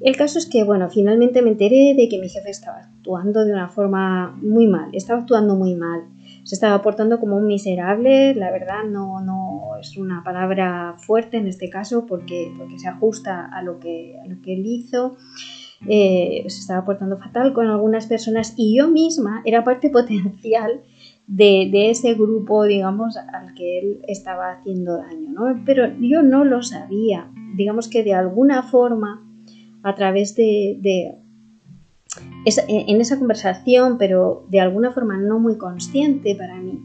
El 0.00 0.16
caso 0.16 0.38
es 0.38 0.46
que, 0.46 0.62
bueno, 0.62 0.90
finalmente 0.90 1.42
me 1.42 1.50
enteré 1.50 1.94
de 1.96 2.08
que 2.08 2.18
mi 2.18 2.28
jefe 2.28 2.50
estaba 2.50 2.78
actuando 2.78 3.44
de 3.44 3.52
una 3.52 3.68
forma 3.68 4.36
muy 4.40 4.66
mal, 4.68 4.90
estaba 4.92 5.20
actuando 5.20 5.56
muy 5.56 5.74
mal 5.74 6.04
se 6.48 6.54
estaba 6.54 6.80
portando 6.80 7.20
como 7.20 7.36
un 7.36 7.46
miserable, 7.46 8.34
la 8.34 8.50
verdad 8.50 8.84
no, 8.84 9.20
no 9.20 9.76
es 9.78 9.98
una 9.98 10.24
palabra 10.24 10.94
fuerte 10.96 11.36
en 11.36 11.46
este 11.46 11.68
caso 11.68 12.06
porque, 12.06 12.50
porque 12.56 12.78
se 12.78 12.88
ajusta 12.88 13.44
a 13.52 13.62
lo 13.62 13.78
que, 13.78 14.18
lo 14.26 14.40
que 14.40 14.54
él 14.54 14.64
hizo. 14.64 15.18
Eh, 15.86 16.44
se 16.48 16.60
estaba 16.60 16.86
portando 16.86 17.18
fatal 17.18 17.52
con 17.52 17.66
algunas 17.66 18.06
personas 18.06 18.54
y 18.56 18.78
yo 18.78 18.88
misma 18.88 19.42
era 19.44 19.62
parte 19.62 19.90
potencial 19.92 20.80
de, 21.28 21.90
ese 21.90 22.14
grupo, 22.14 22.64
digamos, 22.64 23.16
al 23.16 23.54
que 23.54 23.78
él 23.78 24.00
estaba 24.08 24.52
haciendo 24.52 24.96
daño, 24.96 25.30
¿no? 25.30 25.62
Pero 25.64 25.86
yo 26.00 26.22
no 26.22 26.44
lo 26.44 26.62
sabía. 26.62 27.30
Digamos 27.54 27.88
que 27.88 28.02
de 28.02 28.14
alguna 28.14 28.62
forma, 28.62 29.24
a 29.82 29.94
través 29.94 30.34
de, 30.34 30.78
de 30.80 31.18
en 32.44 33.00
esa 33.00 33.18
conversación, 33.18 33.98
pero 33.98 34.46
de 34.48 34.60
alguna 34.60 34.92
forma 34.92 35.18
no 35.18 35.38
muy 35.38 35.58
consciente 35.58 36.34
para 36.34 36.56
mí, 36.56 36.80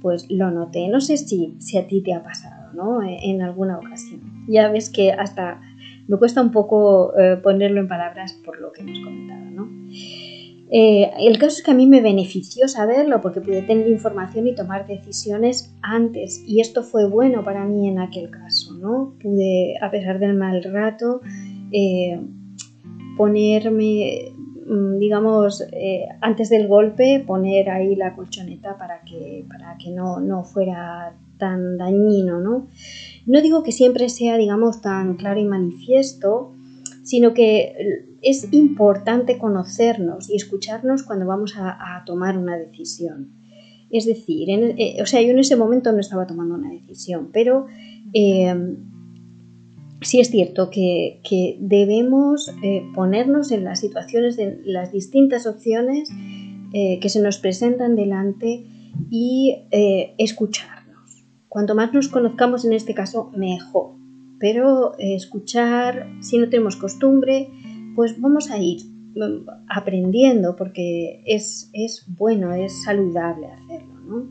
pues 0.00 0.30
lo 0.30 0.50
noté. 0.52 0.88
No 0.88 1.00
sé 1.00 1.16
si, 1.16 1.56
si 1.58 1.76
a 1.76 1.88
ti 1.88 2.02
te 2.02 2.14
ha 2.14 2.22
pasado, 2.22 2.72
¿no? 2.72 3.02
E, 3.02 3.18
en 3.30 3.42
alguna 3.42 3.78
ocasión. 3.78 4.20
Ya 4.46 4.70
ves 4.70 4.90
que 4.90 5.10
hasta 5.10 5.60
me 6.06 6.16
cuesta 6.18 6.40
un 6.40 6.52
poco 6.52 7.18
eh, 7.18 7.36
ponerlo 7.42 7.80
en 7.80 7.88
palabras 7.88 8.32
por 8.44 8.60
lo 8.60 8.70
que 8.72 8.82
hemos 8.82 9.00
comentado, 9.00 9.44
¿no? 9.50 9.68
Eh, 10.70 11.10
el 11.20 11.38
caso 11.38 11.56
es 11.58 11.62
que 11.62 11.70
a 11.70 11.74
mí 11.74 11.86
me 11.86 12.02
benefició 12.02 12.68
saberlo 12.68 13.20
porque 13.22 13.40
pude 13.40 13.62
tener 13.62 13.88
información 13.88 14.46
y 14.46 14.54
tomar 14.54 14.86
decisiones 14.86 15.74
antes 15.80 16.42
y 16.46 16.60
esto 16.60 16.82
fue 16.82 17.08
bueno 17.08 17.42
para 17.42 17.64
mí 17.64 17.88
en 17.88 17.98
aquel 17.98 18.30
caso, 18.30 18.74
¿no? 18.74 19.14
Pude, 19.22 19.76
a 19.80 19.90
pesar 19.90 20.18
del 20.18 20.34
mal 20.34 20.62
rato, 20.62 21.22
eh, 21.72 22.20
ponerme 23.16 24.34
Mm, 24.68 24.98
digamos, 24.98 25.62
eh, 25.72 26.04
antes 26.20 26.50
del 26.50 26.68
golpe, 26.68 27.24
poner 27.26 27.70
ahí 27.70 27.96
la 27.96 28.14
colchoneta 28.14 28.76
para 28.76 29.00
que, 29.00 29.46
para 29.48 29.78
que 29.78 29.90
no, 29.90 30.20
no 30.20 30.44
fuera 30.44 31.14
tan 31.38 31.78
dañino, 31.78 32.38
¿no? 32.40 32.68
No 33.24 33.40
digo 33.40 33.62
que 33.62 33.72
siempre 33.72 34.10
sea, 34.10 34.36
digamos, 34.36 34.82
tan 34.82 35.16
claro 35.16 35.40
y 35.40 35.46
manifiesto, 35.46 36.52
sino 37.02 37.32
que 37.32 38.04
es 38.22 38.52
importante 38.52 39.38
conocernos 39.38 40.28
y 40.28 40.36
escucharnos 40.36 41.02
cuando 41.02 41.26
vamos 41.26 41.54
a, 41.56 42.02
tomar 42.06 42.38
una 42.38 42.56
decisión. 42.56 43.32
Es 43.90 44.06
decir, 44.06 44.48
eh, 44.50 44.96
o 45.00 45.06
sea, 45.06 45.22
yo 45.22 45.30
en 45.30 45.38
ese 45.38 45.56
momento 45.56 45.92
no 45.92 46.00
estaba 46.00 46.26
tomando 46.26 46.54
una 46.54 46.70
decisión, 46.70 47.30
pero 47.32 47.66
eh, 48.12 48.76
sí 50.02 50.20
es 50.20 50.30
cierto 50.30 50.70
que, 50.70 51.20
debemos 51.60 52.52
eh, 52.62 52.82
ponernos 52.94 53.50
en 53.50 53.64
las 53.64 53.80
situaciones 53.80 54.36
de 54.36 54.60
las 54.64 54.92
distintas 54.92 55.46
opciones 55.46 56.10
que 56.70 57.08
se 57.08 57.22
nos 57.22 57.38
presentan 57.38 57.96
delante 57.96 58.66
y 59.10 59.56
escucharnos. 60.18 61.24
Cuanto 61.48 61.74
más 61.74 61.94
nos 61.94 62.08
conozcamos 62.08 62.66
en 62.66 62.74
este 62.74 62.92
caso, 62.92 63.32
mejor. 63.34 63.92
Pero 64.38 64.92
escuchar, 64.98 66.10
si 66.20 66.36
no 66.36 66.50
tenemos 66.50 66.76
costumbre, 66.76 67.48
pues 67.98 68.20
vamos 68.20 68.48
a 68.52 68.58
ir 68.58 68.78
aprendiendo 69.68 70.54
porque 70.54 71.20
es, 71.26 71.68
bueno, 72.06 72.52
es 72.52 72.84
saludable 72.84 73.48
hacerlo. 73.48 74.30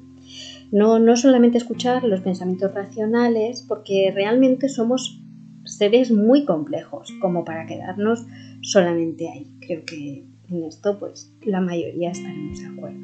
¿no? 0.72 1.00
no 1.00 1.18
solamente 1.18 1.58
escuchar 1.58 2.06
los 2.06 2.22
pensamientos 2.22 2.74
racionales, 2.74 3.66
porque 3.68 4.10
realmente 4.16 4.70
somos 4.70 5.22
seres 5.66 6.12
muy 6.12 6.46
complejos 6.46 7.14
como 7.20 7.44
para 7.44 7.66
quedarnos 7.66 8.26
solamente 8.62 9.28
ahí. 9.28 9.52
Creo 9.60 9.84
que 9.84 10.24
en 10.50 10.64
esto 10.64 10.98
pues 10.98 11.36
la 11.42 11.60
mayoría 11.60 12.12
estaremos 12.12 12.62
de 12.62 12.68
acuerdo. 12.68 13.00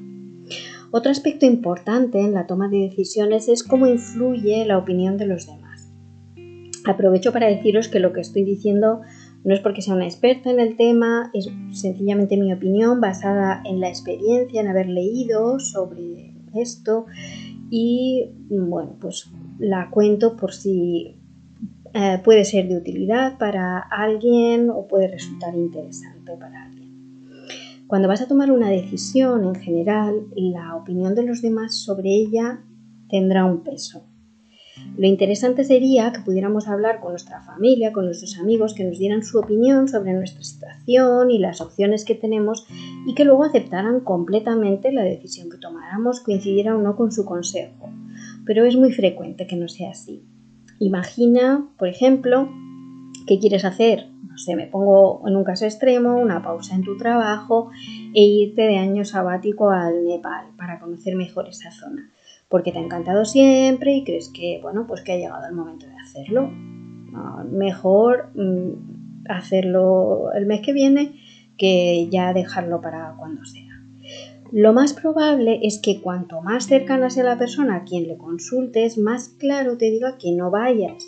Otro 0.91 1.11
aspecto 1.11 1.45
importante 1.45 2.21
en 2.21 2.33
la 2.33 2.47
toma 2.47 2.69
de 2.69 2.87
decisiones 2.87 3.49
es 3.49 3.63
cómo 3.63 3.85
influye 3.85 4.63
la 4.63 4.77
opinión 4.77 5.17
de 5.17 5.27
los 5.27 5.45
demás. 5.45 5.91
Aprovecho 6.85 7.33
para 7.33 7.47
deciros 7.47 7.89
que 7.89 7.99
lo 7.99 8.13
que 8.13 8.21
estoy 8.21 8.45
diciendo 8.45 9.01
no 9.43 9.53
es 9.53 9.59
porque 9.59 9.81
sea 9.81 9.95
una 9.95 10.05
experta 10.05 10.49
en 10.49 10.59
el 10.59 10.77
tema, 10.77 11.31
es 11.33 11.49
sencillamente 11.71 12.37
mi 12.37 12.53
opinión 12.53 13.01
basada 13.01 13.61
en 13.65 13.79
la 13.79 13.89
experiencia, 13.89 14.61
en 14.61 14.67
haber 14.67 14.87
leído 14.87 15.59
sobre 15.59 16.33
esto 16.55 17.05
y 17.69 18.29
bueno, 18.49 18.95
pues 18.99 19.31
la 19.57 19.89
cuento 19.89 20.35
por 20.35 20.53
si 20.53 21.15
eh, 21.93 22.19
puede 22.23 22.43
ser 22.43 22.67
de 22.67 22.77
utilidad 22.77 23.37
para 23.37 23.79
alguien 23.79 24.69
o 24.69 24.87
puede 24.87 25.07
resultar 25.07 25.53
interesante 25.53 26.35
para 26.39 26.63
alguien. 26.63 26.83
Cuando 27.87 28.07
vas 28.07 28.21
a 28.21 28.27
tomar 28.27 28.51
una 28.51 28.69
decisión 28.69 29.43
en 29.43 29.55
general, 29.55 30.27
la 30.35 30.75
opinión 30.75 31.13
de 31.13 31.23
los 31.23 31.43
demás 31.43 31.75
sobre 31.75 32.09
ella 32.09 32.63
tendrá 33.09 33.45
un 33.45 33.61
peso. 33.61 34.07
Lo 34.97 35.07
interesante 35.07 35.63
sería 35.63 36.11
que 36.11 36.21
pudiéramos 36.21 36.67
hablar 36.67 36.99
con 36.99 37.11
nuestra 37.11 37.41
familia, 37.41 37.93
con 37.93 38.05
nuestros 38.05 38.37
amigos, 38.39 38.73
que 38.73 38.83
nos 38.83 38.97
dieran 38.97 39.23
su 39.23 39.39
opinión 39.39 39.87
sobre 39.87 40.13
nuestra 40.13 40.43
situación 40.43 41.31
y 41.31 41.39
las 41.39 41.61
opciones 41.61 42.05
que 42.05 42.15
tenemos 42.15 42.65
y 43.07 43.13
que 43.13 43.23
luego 43.23 43.43
aceptaran 43.43 44.01
completamente 44.01 44.91
la 44.91 45.03
decisión 45.03 45.49
que 45.49 45.57
tomáramos, 45.57 46.21
coincidiera 46.21 46.75
o 46.75 46.81
no 46.81 46.95
con 46.95 47.11
su 47.11 47.25
consejo. 47.25 47.89
Pero 48.45 48.65
es 48.65 48.75
muy 48.75 48.91
frecuente 48.91 49.47
que 49.47 49.55
no 49.55 49.67
sea 49.67 49.91
así. 49.91 50.23
Imagina, 50.79 51.67
por 51.77 51.87
ejemplo, 51.87 52.49
¿qué 53.27 53.39
quieres 53.39 53.65
hacer? 53.65 54.09
No 54.23 54.37
sé, 54.37 54.55
me 54.55 54.65
pongo 54.65 55.27
en 55.27 55.35
un 55.35 55.43
caso 55.43 55.65
extremo, 55.65 56.19
una 56.19 56.41
pausa 56.41 56.75
en 56.75 56.83
tu 56.83 56.97
trabajo 56.97 57.69
e 58.15 58.21
irte 58.21 58.63
de 58.63 58.77
año 58.77 59.05
sabático 59.05 59.69
al 59.69 60.03
Nepal 60.03 60.47
para 60.57 60.79
conocer 60.79 61.15
mejor 61.15 61.47
esa 61.47 61.71
zona 61.71 62.11
porque 62.53 62.71
te 62.71 62.77
ha 62.77 62.83
encantado 62.83 63.25
siempre 63.25 63.95
y 63.95 64.03
crees 64.03 64.29
que, 64.29 64.59
bueno, 64.61 64.85
pues 64.85 65.01
que 65.01 65.13
ha 65.13 65.17
llegado 65.17 65.47
el 65.49 65.55
momento 65.55 65.87
de 65.87 65.95
hacerlo. 65.95 66.51
mejor 67.51 68.29
mm, 68.35 69.27
hacerlo 69.27 70.31
el 70.35 70.45
mes 70.45 70.61
que 70.61 70.71
viene 70.71 71.19
que 71.57 72.07
ya 72.11 72.31
dejarlo 72.31 72.79
para 72.79 73.15
cuando 73.17 73.43
sea. 73.43 73.81
Lo 74.51 74.71
más 74.71 74.93
probable 74.93 75.61
es 75.63 75.79
que 75.81 75.99
cuanto 75.99 76.43
más 76.43 76.67
cercana 76.67 77.09
sea 77.09 77.23
la 77.23 77.39
persona 77.39 77.77
a 77.77 77.83
quien 77.85 78.07
le 78.07 78.17
consultes, 78.17 78.99
más 78.99 79.29
claro 79.29 79.75
te 79.75 79.89
diga 79.89 80.19
que 80.19 80.31
no 80.31 80.51
vayas, 80.51 81.03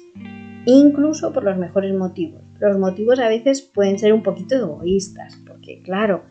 incluso 0.65 1.31
por 1.31 1.43
los 1.43 1.59
mejores 1.59 1.93
motivos. 1.93 2.41
Los 2.59 2.79
motivos 2.79 3.19
a 3.19 3.29
veces 3.29 3.61
pueden 3.61 3.99
ser 3.99 4.13
un 4.13 4.23
poquito 4.23 4.55
egoístas, 4.55 5.39
porque 5.45 5.83
claro, 5.83 6.23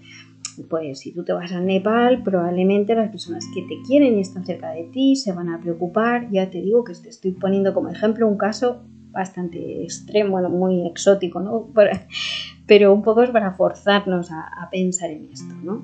pues 0.63 1.01
si 1.01 1.13
tú 1.13 1.25
te 1.25 1.33
vas 1.33 1.53
a 1.53 1.61
Nepal, 1.61 2.23
probablemente 2.23 2.95
las 2.95 3.11
personas 3.11 3.45
que 3.55 3.63
te 3.63 3.83
quieren 3.87 4.17
y 4.17 4.21
están 4.21 4.47
cerca 4.47 4.71
de 4.71 4.85
ti 4.85 5.17
se 5.17 5.33
van 5.33 5.49
a 5.49 5.61
preocupar. 5.61 6.31
Ya 6.31 6.51
te 6.51 6.63
digo 6.63 6.85
que 6.85 6.95
te 6.95 7.09
estoy 7.09 7.33
poniendo 7.33 7.75
como 7.75 7.89
ejemplo 7.89 8.29
un 8.29 8.39
caso 8.39 8.83
bastante 9.11 9.83
extremo, 9.83 10.41
muy 10.49 10.87
exótico, 10.87 11.41
¿no? 11.41 11.69
Pero 12.67 12.93
un 12.93 13.03
poco 13.03 13.23
es 13.23 13.31
para 13.31 13.53
forzarnos 13.53 14.31
a, 14.31 14.41
a 14.41 14.71
pensar 14.71 15.11
en 15.11 15.29
esto, 15.33 15.55
¿no? 15.63 15.83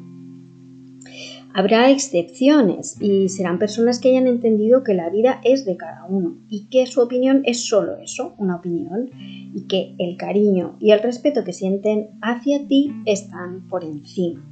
Habrá 1.53 1.91
excepciones 1.91 2.97
y 3.01 3.29
serán 3.29 3.59
personas 3.59 3.99
que 3.99 4.11
hayan 4.11 4.29
entendido 4.29 4.85
que 4.85 4.95
la 4.95 5.11
vida 5.11 5.41
es 5.43 5.65
de 5.65 5.77
cada 5.77 6.07
uno 6.09 6.37
y 6.49 6.69
que 6.69 6.87
su 6.87 7.01
opinión 7.01 7.43
es 7.45 7.67
solo 7.67 7.97
eso, 7.97 8.35
una 8.39 8.57
opinión, 8.57 9.11
y 9.53 9.67
que 9.67 9.97
el 9.99 10.17
cariño 10.17 10.77
y 10.79 10.93
el 10.93 11.01
respeto 11.01 11.43
que 11.43 11.53
sienten 11.53 12.11
hacia 12.23 12.69
ti 12.69 12.93
están 13.05 13.67
por 13.69 13.83
encima 13.83 14.50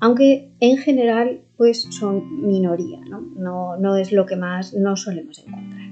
aunque 0.00 0.50
en 0.60 0.78
general 0.78 1.42
pues 1.56 1.86
son 1.90 2.46
minoría, 2.46 3.00
¿no? 3.00 3.76
No, 3.78 3.96
es 3.96 4.12
lo 4.12 4.24
que 4.24 4.36
más 4.36 4.74
no 4.74 4.96
solemos 4.96 5.38
encontrar. 5.38 5.90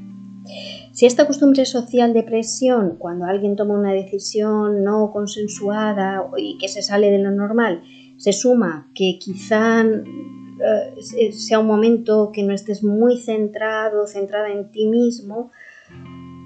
Si 0.92 1.05
esta 1.05 1.27
costumbre 1.27 1.66
social 1.66 2.14
de 2.14 2.23
presión, 2.23 2.97
cuando 2.99 3.27
alguien 3.27 3.55
toma 3.55 3.79
una 3.79 3.92
decisión 3.92 4.83
no 4.83 5.11
consensuada 5.12 6.25
y 6.38 6.57
que 6.57 6.68
se 6.68 6.81
sale 6.81 7.11
de 7.11 7.18
lo 7.18 7.31
normal, 7.31 7.83
se 8.16 8.33
suma 8.33 8.90
que 8.94 9.18
quizá 9.21 9.85
eh, 9.85 11.33
sea 11.33 11.59
un 11.59 11.66
momento 11.66 12.31
que 12.33 12.42
no 12.42 12.55
estés 12.55 12.83
muy 12.83 13.18
centrado, 13.18 14.07
centrada 14.07 14.51
en 14.51 14.71
ti 14.73 14.87
mismo, 14.87 15.51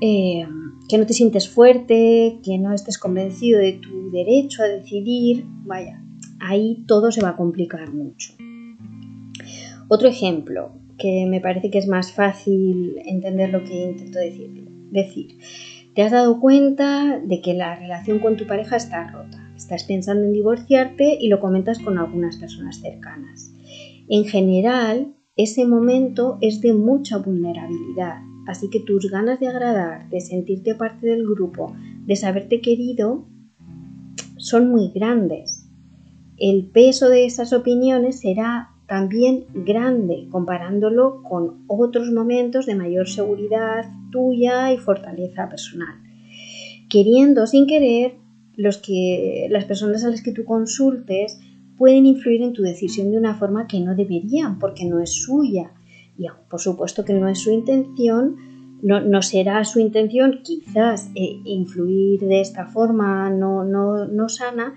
eh, 0.00 0.46
que 0.88 0.98
no 0.98 1.06
te 1.06 1.14
sientes 1.14 1.48
fuerte, 1.48 2.40
que 2.44 2.58
no 2.58 2.74
estés 2.74 2.98
convencido 2.98 3.60
de 3.60 3.74
tu 3.74 4.10
derecho 4.10 4.64
a 4.64 4.66
decidir, 4.66 5.46
vaya, 5.64 6.01
ahí 6.42 6.84
todo 6.86 7.10
se 7.10 7.22
va 7.22 7.30
a 7.30 7.36
complicar 7.36 7.92
mucho. 7.92 8.34
Otro 9.88 10.08
ejemplo 10.08 10.72
que 10.98 11.26
me 11.28 11.40
parece 11.40 11.70
que 11.70 11.78
es 11.78 11.88
más 11.88 12.12
fácil 12.12 12.96
entender 13.04 13.50
lo 13.50 13.64
que 13.64 13.90
intento 13.90 14.18
decir. 14.18 14.68
decir. 14.90 15.38
Te 15.94 16.02
has 16.02 16.12
dado 16.12 16.40
cuenta 16.40 17.20
de 17.22 17.40
que 17.40 17.54
la 17.54 17.76
relación 17.76 18.18
con 18.18 18.36
tu 18.36 18.46
pareja 18.46 18.76
está 18.76 19.10
rota. 19.10 19.52
Estás 19.56 19.84
pensando 19.84 20.24
en 20.24 20.32
divorciarte 20.32 21.18
y 21.20 21.28
lo 21.28 21.38
comentas 21.38 21.78
con 21.78 21.98
algunas 21.98 22.36
personas 22.36 22.80
cercanas. 22.80 23.52
En 24.08 24.24
general, 24.24 25.14
ese 25.36 25.64
momento 25.64 26.38
es 26.40 26.60
de 26.60 26.72
mucha 26.72 27.18
vulnerabilidad, 27.18 28.20
así 28.46 28.68
que 28.70 28.80
tus 28.80 29.10
ganas 29.10 29.38
de 29.40 29.48
agradar, 29.48 30.08
de 30.10 30.20
sentirte 30.20 30.74
parte 30.74 31.06
del 31.06 31.24
grupo, 31.24 31.74
de 32.06 32.16
saberte 32.16 32.60
querido, 32.60 33.26
son 34.36 34.70
muy 34.70 34.90
grandes 34.94 35.61
el 36.42 36.64
peso 36.64 37.08
de 37.08 37.24
esas 37.24 37.52
opiniones 37.52 38.18
será 38.18 38.70
también 38.88 39.44
grande 39.54 40.26
comparándolo 40.28 41.22
con 41.22 41.62
otros 41.68 42.10
momentos 42.10 42.66
de 42.66 42.74
mayor 42.74 43.08
seguridad 43.08 43.84
tuya 44.10 44.72
y 44.72 44.76
fortaleza 44.76 45.48
personal. 45.48 45.94
Queriendo 46.90 47.46
sin 47.46 47.68
querer, 47.68 48.16
los 48.56 48.78
que, 48.78 49.46
las 49.50 49.66
personas 49.66 50.04
a 50.04 50.10
las 50.10 50.20
que 50.20 50.32
tú 50.32 50.44
consultes 50.44 51.38
pueden 51.78 52.06
influir 52.06 52.42
en 52.42 52.52
tu 52.52 52.62
decisión 52.62 53.12
de 53.12 53.18
una 53.18 53.36
forma 53.36 53.68
que 53.68 53.78
no 53.78 53.94
deberían 53.94 54.58
porque 54.58 54.84
no 54.84 54.98
es 54.98 55.12
suya. 55.12 55.70
Y 56.18 56.26
por 56.50 56.60
supuesto 56.60 57.04
que 57.04 57.14
no 57.14 57.28
es 57.28 57.38
su 57.38 57.52
intención, 57.52 58.36
no, 58.82 59.22
será 59.22 59.64
su 59.64 59.78
intención 59.78 60.40
quizás 60.42 61.08
eh, 61.14 61.40
influir 61.44 62.18
de 62.18 62.40
esta 62.40 62.66
forma 62.66 63.30
no, 63.30 63.62
no, 63.62 64.06
no 64.06 64.28
sana, 64.28 64.74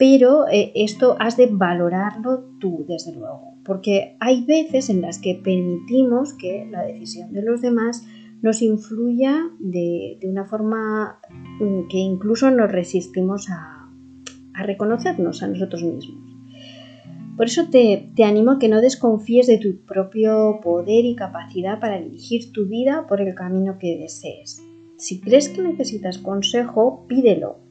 pero 0.00 0.48
eh, 0.48 0.72
esto 0.76 1.14
has 1.20 1.36
de 1.36 1.46
valorarlo 1.46 2.44
tú, 2.58 2.86
desde 2.88 3.12
luego, 3.12 3.58
porque 3.66 4.16
hay 4.18 4.46
veces 4.46 4.88
en 4.88 5.02
las 5.02 5.18
que 5.18 5.34
permitimos 5.34 6.32
que 6.32 6.66
la 6.70 6.84
decisión 6.84 7.34
de 7.34 7.42
los 7.42 7.60
demás 7.60 8.06
nos 8.40 8.62
influya 8.62 9.50
de, 9.58 10.18
una 10.22 10.46
forma 10.46 11.20
mm, 11.60 11.88
que 11.90 11.98
incluso 11.98 12.50
nos 12.50 12.72
resistimos 12.72 13.50
a, 13.50 13.90
reconocernos 14.54 15.42
a 15.42 15.48
nosotros 15.48 15.82
mismos. 15.82 16.18
Por 17.36 17.46
eso 17.46 17.66
te, 17.70 18.10
te, 18.16 18.24
animo 18.24 18.52
a 18.52 18.58
que 18.58 18.70
no 18.70 18.80
desconfíes 18.80 19.48
de 19.48 19.58
tu 19.58 19.84
propio 19.84 20.60
poder 20.62 21.04
y 21.04 21.14
capacidad 21.14 21.78
para 21.78 22.00
dirigir 22.00 22.52
tu 22.52 22.66
vida 22.66 23.06
por 23.06 23.20
el 23.20 23.34
camino 23.34 23.76
que 23.78 23.98
desees. 23.98 24.62
Si 24.96 25.20
crees 25.20 25.50
que 25.50 25.60
necesitas 25.60 26.16
consejo, 26.16 27.04
pídelo, 27.06 27.69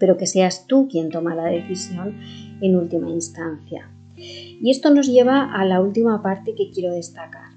pero 0.00 0.16
que 0.16 0.26
seas 0.26 0.66
tú 0.66 0.88
quien 0.88 1.10
toma 1.10 1.36
la 1.36 1.44
decisión 1.44 2.18
en 2.60 2.74
última 2.74 3.08
instancia. 3.10 3.92
Y 4.16 4.70
esto 4.70 4.92
nos 4.92 5.06
lleva 5.06 5.52
a 5.52 5.64
la 5.64 5.80
última 5.80 6.22
parte 6.22 6.54
que 6.56 6.70
quiero 6.70 6.92
destacar. 6.92 7.52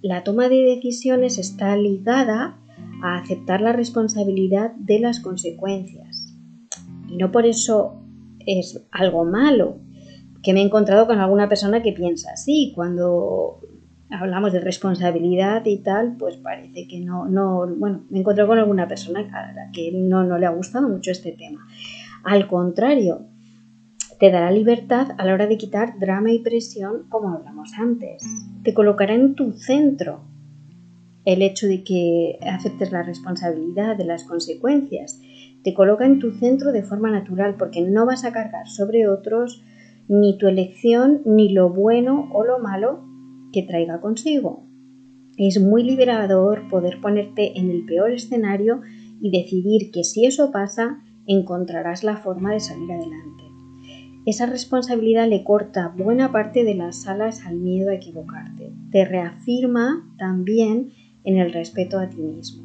La 0.00 0.24
toma 0.24 0.48
de 0.48 0.62
decisiones 0.62 1.36
está 1.36 1.76
ligada 1.76 2.58
a 3.02 3.18
aceptar 3.18 3.60
la 3.60 3.72
responsabilidad 3.72 4.72
de 4.76 5.00
las 5.00 5.20
consecuencias. 5.20 6.34
Y 7.08 7.16
no 7.16 7.30
por 7.30 7.44
eso 7.44 8.00
es 8.46 8.82
algo 8.90 9.24
malo, 9.24 9.78
que 10.42 10.54
me 10.54 10.60
he 10.60 10.64
encontrado 10.64 11.06
con 11.06 11.18
alguna 11.18 11.48
persona 11.48 11.82
que 11.82 11.92
piensa 11.92 12.30
así, 12.32 12.72
cuando 12.74 13.60
hablamos 14.10 14.52
de 14.52 14.60
responsabilidad 14.60 15.64
y 15.66 15.78
tal, 15.78 16.16
pues 16.18 16.36
parece 16.36 16.86
que 16.88 17.00
no, 17.00 17.26
no, 17.26 17.66
bueno, 17.66 18.04
me 18.10 18.20
encuentro 18.20 18.46
con 18.46 18.58
alguna 18.58 18.88
persona 18.88 19.20
a 19.32 19.52
la 19.52 19.70
que 19.72 19.92
no, 19.92 20.24
no 20.24 20.38
le 20.38 20.46
ha 20.46 20.50
gustado 20.50 20.88
mucho 20.88 21.10
este 21.10 21.32
tema. 21.32 21.66
Al 22.24 22.46
contrario, 22.46 23.26
te 24.18 24.30
dará 24.30 24.50
libertad 24.50 25.08
a 25.16 25.24
la 25.24 25.32
hora 25.32 25.46
de 25.46 25.56
quitar 25.56 25.98
drama 25.98 26.32
y 26.32 26.40
presión 26.40 27.06
como 27.08 27.30
hablamos 27.30 27.72
antes. 27.78 28.22
Te 28.62 28.74
colocará 28.74 29.14
en 29.14 29.34
tu 29.34 29.52
centro 29.52 30.20
el 31.24 31.42
hecho 31.42 31.66
de 31.66 31.84
que 31.84 32.38
aceptes 32.42 32.92
la 32.92 33.02
responsabilidad 33.02 33.96
de 33.96 34.04
las 34.04 34.24
consecuencias. 34.24 35.20
Te 35.62 35.74
coloca 35.74 36.04
en 36.04 36.18
tu 36.18 36.32
centro 36.32 36.72
de 36.72 36.82
forma 36.82 37.10
natural 37.10 37.56
porque 37.58 37.82
no 37.82 38.06
vas 38.06 38.24
a 38.24 38.32
cargar 38.32 38.68
sobre 38.68 39.08
otros 39.08 39.62
ni 40.08 40.36
tu 40.38 40.48
elección 40.48 41.22
ni 41.24 41.52
lo 41.52 41.70
bueno 41.70 42.28
o 42.32 42.44
lo 42.44 42.58
malo 42.58 43.09
que 43.52 43.62
traiga 43.62 44.00
consigo. 44.00 44.66
Es 45.36 45.60
muy 45.60 45.82
liberador 45.82 46.68
poder 46.68 47.00
ponerte 47.00 47.58
en 47.58 47.70
el 47.70 47.84
peor 47.84 48.12
escenario 48.12 48.82
y 49.20 49.30
decidir 49.30 49.90
que 49.90 50.04
si 50.04 50.26
eso 50.26 50.50
pasa, 50.52 51.02
encontrarás 51.26 52.04
la 52.04 52.16
forma 52.16 52.52
de 52.52 52.60
salir 52.60 52.90
adelante. 52.92 53.44
Esa 54.26 54.46
responsabilidad 54.46 55.28
le 55.28 55.44
corta 55.44 55.94
buena 55.96 56.30
parte 56.30 56.64
de 56.64 56.74
las 56.74 57.06
alas 57.06 57.46
al 57.46 57.56
miedo 57.56 57.90
a 57.90 57.94
equivocarte. 57.94 58.72
Te 58.90 59.04
reafirma 59.04 60.12
también 60.18 60.92
en 61.24 61.38
el 61.38 61.52
respeto 61.52 61.98
a 61.98 62.08
ti 62.08 62.20
mismo. 62.20 62.64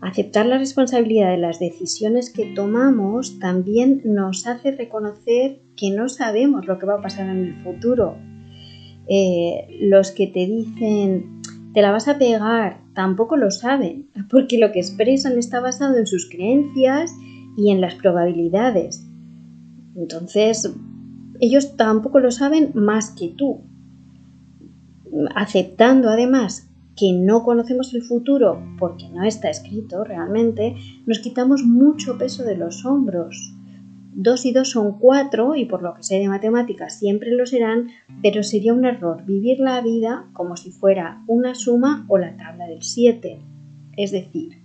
Aceptar 0.00 0.46
la 0.46 0.58
responsabilidad 0.58 1.30
de 1.30 1.38
las 1.38 1.58
decisiones 1.58 2.30
que 2.30 2.46
tomamos 2.46 3.38
también 3.38 4.02
nos 4.04 4.46
hace 4.46 4.72
reconocer 4.72 5.60
que 5.76 5.90
no 5.90 6.08
sabemos 6.08 6.66
lo 6.66 6.78
que 6.78 6.86
va 6.86 6.94
a 6.94 7.02
pasar 7.02 7.28
en 7.28 7.44
el 7.44 7.54
futuro 7.62 8.16
eh, 9.08 9.78
los 9.80 10.12
que 10.12 10.26
te 10.26 10.46
dicen 10.46 11.42
te 11.74 11.82
la 11.82 11.90
vas 11.90 12.06
a 12.06 12.18
pegar 12.18 12.80
tampoco 12.94 13.36
lo 13.36 13.50
saben, 13.50 14.08
porque 14.30 14.58
lo 14.58 14.72
que 14.72 14.80
expresan 14.80 15.38
está 15.38 15.60
basado 15.60 15.98
en 15.98 16.06
sus 16.06 16.28
creencias 16.30 17.12
y 17.56 17.70
en 17.70 17.80
las 17.80 17.94
probabilidades. 17.96 19.06
Entonces, 19.96 20.72
ellos 21.40 21.76
tampoco 21.76 22.20
lo 22.20 22.30
saben 22.30 22.70
más 22.74 23.10
que 23.10 23.28
tú. 23.28 23.62
Aceptando 25.34 26.08
además 26.08 26.68
que 26.96 27.12
no 27.12 27.42
conocemos 27.42 27.92
el 27.94 28.02
futuro 28.02 28.62
porque 28.78 29.08
no 29.08 29.24
está 29.24 29.50
escrito 29.50 30.04
realmente, 30.04 30.76
nos 31.06 31.18
quitamos 31.18 31.62
mucho 31.62 32.18
peso 32.18 32.44
de 32.44 32.56
los 32.56 32.84
hombros. 32.84 33.53
Dos 34.16 34.46
y 34.46 34.52
dos 34.52 34.70
son 34.70 34.98
cuatro 35.00 35.56
y 35.56 35.64
por 35.64 35.82
lo 35.82 35.94
que 35.94 36.04
sé 36.04 36.20
de 36.20 36.28
matemáticas 36.28 36.98
siempre 36.98 37.32
lo 37.32 37.46
serán, 37.46 37.88
pero 38.22 38.44
sería 38.44 38.72
un 38.72 38.84
error 38.84 39.24
vivir 39.24 39.58
la 39.58 39.80
vida 39.80 40.28
como 40.32 40.56
si 40.56 40.70
fuera 40.70 41.24
una 41.26 41.56
suma 41.56 42.06
o 42.08 42.16
la 42.16 42.36
tabla 42.36 42.66
del 42.68 42.82
7. 42.82 43.40
Es 43.96 44.12
decir, 44.12 44.58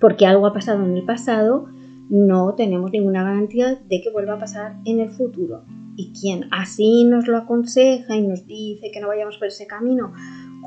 porque 0.00 0.26
algo 0.26 0.46
ha 0.46 0.52
pasado 0.52 0.84
en 0.84 0.96
el 0.96 1.04
pasado, 1.04 1.68
no 2.10 2.54
tenemos 2.54 2.90
ninguna 2.90 3.22
garantía 3.22 3.76
de 3.88 4.00
que 4.00 4.10
vuelva 4.10 4.34
a 4.34 4.40
pasar 4.40 4.76
en 4.84 4.98
el 4.98 5.10
futuro. 5.10 5.64
Y 5.96 6.12
quien 6.12 6.48
así 6.50 7.04
nos 7.04 7.26
lo 7.26 7.38
aconseja 7.38 8.16
y 8.16 8.26
nos 8.26 8.46
dice 8.46 8.90
que 8.92 9.00
no 9.00 9.08
vayamos 9.08 9.38
por 9.38 9.48
ese 9.48 9.66
camino, 9.66 10.12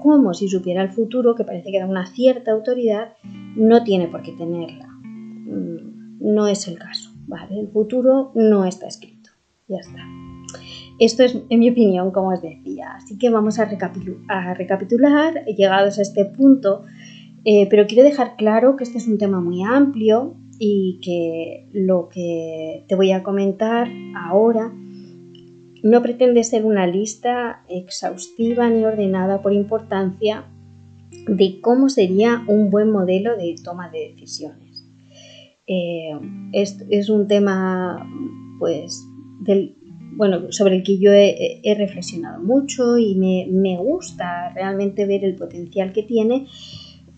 como 0.01 0.33
si 0.33 0.47
supiera 0.47 0.81
el 0.81 0.89
futuro, 0.89 1.35
que 1.35 1.43
parece 1.43 1.71
que 1.71 1.79
da 1.79 1.85
una 1.85 2.07
cierta 2.07 2.51
autoridad, 2.51 3.13
no 3.55 3.83
tiene 3.83 4.07
por 4.07 4.21
qué 4.21 4.31
tenerla. 4.31 4.87
Mm, 4.87 6.33
no 6.33 6.47
es 6.47 6.67
el 6.67 6.79
caso, 6.79 7.08
¿vale? 7.29 7.59
El 7.59 7.69
futuro 7.69 8.31
no 8.35 8.65
está 8.65 8.87
escrito. 8.87 9.29
Ya 9.67 9.77
está. 9.77 10.03
Esto 10.99 11.23
es, 11.23 11.37
en 11.49 11.59
mi 11.59 11.69
opinión, 11.69 12.11
como 12.11 12.29
os 12.29 12.41
decía. 12.41 12.95
Así 12.95 13.17
que 13.17 13.29
vamos 13.29 13.59
a, 13.59 13.65
recapitular, 13.65 15.45
llegados 15.45 15.99
a 15.99 16.01
este 16.01 16.25
punto, 16.25 16.83
eh, 17.45 17.67
pero 17.69 17.87
quiero 17.87 18.03
dejar 18.03 18.35
claro 18.35 18.75
que 18.75 18.83
este 18.83 18.97
es 18.97 19.07
un 19.07 19.17
tema 19.17 19.39
muy 19.39 19.63
amplio 19.63 20.35
y 20.57 20.99
que 21.01 21.69
lo 21.71 22.09
que 22.09 22.83
te 22.89 22.95
voy 22.95 23.11
a 23.11 23.23
comentar 23.23 23.87
ahora 24.13 24.73
no 25.81 26.01
pretende 26.01 26.43
ser 26.43 26.65
una 26.65 26.85
lista 26.85 27.63
exhaustiva 27.69 28.69
ni 28.69 28.83
ordenada 28.83 29.41
por 29.41 29.53
importancia 29.53 30.45
de 31.27 31.61
cómo 31.61 31.87
sería 31.87 32.43
un 32.47 32.69
buen 32.69 32.91
modelo 32.91 33.37
de 33.37 33.55
toma 33.63 33.89
de 33.89 34.09
decisiones. 34.09 34.68
Eh, 35.71 36.17
es, 36.51 37.09
un 37.09 37.27
tema 37.27 38.03
pues, 38.57 39.05
bueno, 40.17 40.51
sobre 40.51 40.77
el 40.77 40.83
que 40.83 40.97
yo 40.97 41.11
he, 41.13 41.61
reflexionado 41.77 42.43
mucho 42.43 42.97
y 42.97 43.15
me, 43.15 43.77
gusta 43.77 44.49
realmente 44.49 45.05
ver 45.05 45.23
el 45.23 45.35
potencial 45.35 45.93
que 45.93 46.01
tiene, 46.01 46.47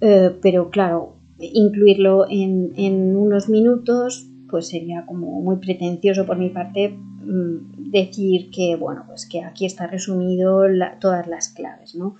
eh, 0.01 0.31
pero 0.41 0.69
claro, 0.69 1.15
incluirlo 1.39 2.29
en, 2.29 2.73
en 2.75 3.15
unos 3.15 3.47
minutos 3.47 4.27
pues 4.49 4.67
sería 4.67 5.05
como 5.05 5.41
muy 5.41 5.55
pretencioso 5.55 6.25
por 6.25 6.37
mi 6.37 6.49
parte 6.49 6.93
decir 7.23 8.49
que 8.51 8.75
bueno 8.75 9.03
pues 9.07 9.25
que 9.25 9.43
aquí 9.43 9.65
está 9.65 9.87
resumido 9.87 10.61
todas 10.99 11.27
las 11.27 11.49
claves 11.49 11.95
no 11.95 12.15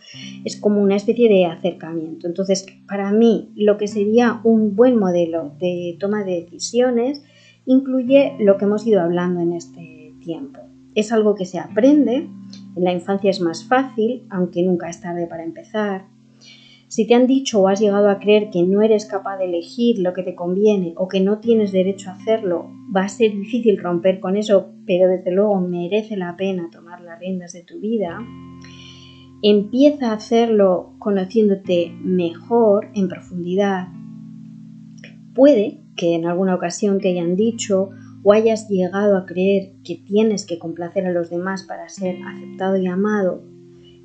es 0.46 0.58
como 0.58 0.82
una 0.82 0.96
especie 0.96 1.30
de 1.30 1.46
acercamiento. 1.46 2.28
Entonces 2.28 2.66
para 2.88 3.12
mí 3.12 3.52
lo 3.56 3.78
que 3.78 3.88
sería 3.88 4.42
un 4.44 4.76
buen 4.76 4.98
modelo 4.98 5.54
de 5.60 5.98
toma 6.00 6.24
de 6.24 6.42
decisiones 6.42 7.24
incluye 7.66 8.34
lo 8.40 8.58
que 8.58 8.66
hemos 8.66 8.86
ido 8.86 9.02
hablando 9.02 9.42
en 9.42 9.54
este 9.54 10.14
tiempo. 10.22 10.60
Es 10.96 11.12
algo 11.12 11.36
que 11.36 11.46
se 11.46 11.60
aprende 11.60 12.28
en 12.76 12.84
la 12.84 12.94
infancia 12.94 13.30
es 13.30 13.42
más 13.42 13.64
fácil 13.66 14.24
aunque 14.30 14.64
nunca 14.64 14.90
es 14.90 15.02
tarde 15.02 15.28
para 15.28 15.44
empezar. 15.44 16.06
Si 16.92 17.08
te 17.08 17.16
han 17.16 17.26
dicho 17.26 17.62
o 17.62 17.70
has 17.70 17.80
llegado 17.80 18.10
a 18.10 18.20
creer 18.20 18.50
que 18.50 18.64
no 18.64 18.82
eres 18.82 19.06
capaz 19.06 19.38
de 19.38 19.46
elegir 19.46 20.00
lo 20.00 20.12
que 20.12 20.24
te 20.24 20.36
conviene 20.36 20.94
o 20.98 21.08
que 21.08 21.22
no 21.22 21.40
tienes 21.40 21.72
derecho 21.72 22.10
a 22.10 22.16
hacerlo, 22.16 22.70
va 22.94 23.06
a 23.06 23.08
ser 23.08 23.32
difícil 23.32 23.78
romper 23.78 24.20
con 24.20 24.36
eso, 24.36 24.71
pero 24.92 25.08
desde 25.08 25.32
luego 25.32 25.62
merece 25.62 26.18
la 26.18 26.36
pena 26.36 26.68
tomar 26.70 27.00
las 27.00 27.18
riendas 27.18 27.54
de 27.54 27.64
tu 27.64 27.80
vida. 27.80 28.20
Empieza 29.42 30.12
a 30.12 30.16
hacerlo 30.16 30.96
conociéndote 31.00 31.96
mejor, 32.04 32.90
en 32.94 33.08
profundidad. 33.08 33.88
Puede 35.34 35.80
que 35.96 36.16
en 36.16 36.26
alguna 36.26 36.56
ocasión 36.56 37.00
te 37.00 37.08
hayan 37.08 37.38
dicho 37.38 37.92
o 38.22 38.34
hayas 38.34 38.68
llegado 38.68 39.16
a 39.16 39.26
creer 39.26 39.76
que 39.86 39.96
tienes 39.96 40.46
que 40.46 40.60
complacer 40.60 41.06
a 41.06 41.14
los 41.14 41.30
demás 41.30 41.64
para 41.64 41.88
ser 41.88 42.18
aceptado 42.28 42.76
y 42.76 42.88
amado. 42.88 43.46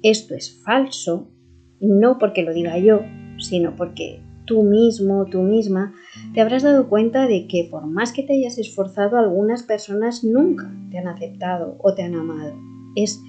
Esto 0.04 0.36
es 0.36 0.62
falso 0.62 1.32
no 1.80 2.16
porque 2.18 2.44
lo 2.44 2.54
diga 2.54 2.78
yo, 2.78 3.00
sino 3.38 3.74
porque 3.74 4.20
tú 4.46 4.62
mismo, 4.62 5.26
tú 5.26 5.42
misma, 5.42 5.94
te 6.32 6.40
habrás 6.40 6.62
dado 6.62 6.88
cuenta 6.88 7.26
de 7.26 7.46
que 7.46 7.68
por 7.70 7.86
más 7.86 8.12
que 8.12 8.22
te 8.22 8.34
hayas 8.34 8.58
esforzado, 8.58 9.18
algunas 9.18 9.62
personas 9.62 10.24
nunca 10.24 10.72
te 10.90 10.98
han 10.98 11.08
aceptado 11.08 11.76
o 11.80 11.94
te 11.94 12.02
han 12.02 12.14
amado. 12.14 12.54
Es 12.94 13.20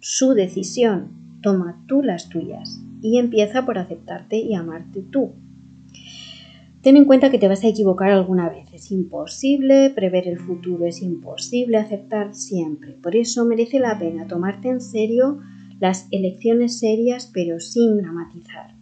su 0.00 0.34
decisión. 0.34 1.24
Toma 1.40 1.82
tú 1.86 2.02
las 2.02 2.28
tuyas 2.30 2.80
y 3.02 3.18
empieza 3.18 3.66
por 3.66 3.78
aceptarte 3.78 4.38
y 4.38 4.54
amarte 4.54 5.02
tú. 5.02 5.32
Ten 6.84 6.98
en 6.98 7.06
cuenta 7.06 7.30
que 7.30 7.38
te 7.38 7.48
vas 7.48 7.64
a 7.64 7.68
equivocar 7.68 8.10
alguna 8.10 8.50
vez. 8.50 8.66
Es 8.74 8.90
imposible 8.90 9.88
prever 9.88 10.28
el 10.28 10.38
futuro, 10.38 10.84
es 10.84 11.00
imposible 11.00 11.78
aceptar 11.78 12.34
siempre. 12.34 12.92
Por 12.92 13.16
eso 13.16 13.46
merece 13.46 13.78
la 13.78 13.98
pena 13.98 14.26
tomarte 14.26 14.68
en 14.68 14.82
serio 14.82 15.38
las 15.80 16.06
elecciones 16.10 16.78
serias 16.78 17.30
pero 17.32 17.60
sin 17.60 17.96
dramatizar. 17.96 18.74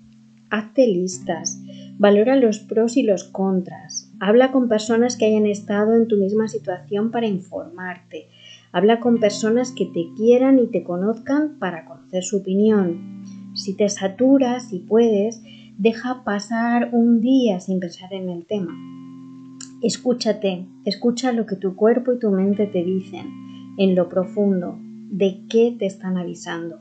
Hazte 0.50 0.86
listas, 0.86 1.61
valora 1.98 2.36
los 2.36 2.58
pros 2.58 2.96
y 2.96 3.02
los 3.02 3.24
contras, 3.24 4.12
habla 4.20 4.50
con 4.52 4.68
personas 4.68 5.16
que 5.16 5.26
hayan 5.26 5.46
estado 5.46 5.94
en 5.94 6.08
tu 6.08 6.16
misma 6.16 6.48
situación 6.48 7.10
para 7.10 7.26
informarte, 7.26 8.28
habla 8.72 9.00
con 9.00 9.20
personas 9.20 9.72
que 9.72 9.86
te 9.86 10.08
quieran 10.16 10.58
y 10.58 10.66
te 10.66 10.82
conozcan 10.82 11.58
para 11.58 11.84
conocer 11.84 12.22
su 12.24 12.38
opinión. 12.38 13.22
Si 13.54 13.76
te 13.76 13.88
saturas 13.88 14.72
y 14.72 14.80
puedes, 14.80 15.42
deja 15.78 16.24
pasar 16.24 16.90
un 16.92 17.20
día 17.20 17.60
sin 17.60 17.80
pensar 17.80 18.12
en 18.14 18.28
el 18.28 18.46
tema. 18.46 18.72
Escúchate, 19.82 20.66
escucha 20.84 21.32
lo 21.32 21.44
que 21.44 21.56
tu 21.56 21.74
cuerpo 21.76 22.12
y 22.12 22.18
tu 22.18 22.30
mente 22.30 22.66
te 22.66 22.84
dicen 22.84 23.26
en 23.78 23.94
lo 23.94 24.08
profundo, 24.08 24.78
de 25.10 25.40
qué 25.48 25.74
te 25.78 25.86
están 25.86 26.16
avisando. 26.16 26.80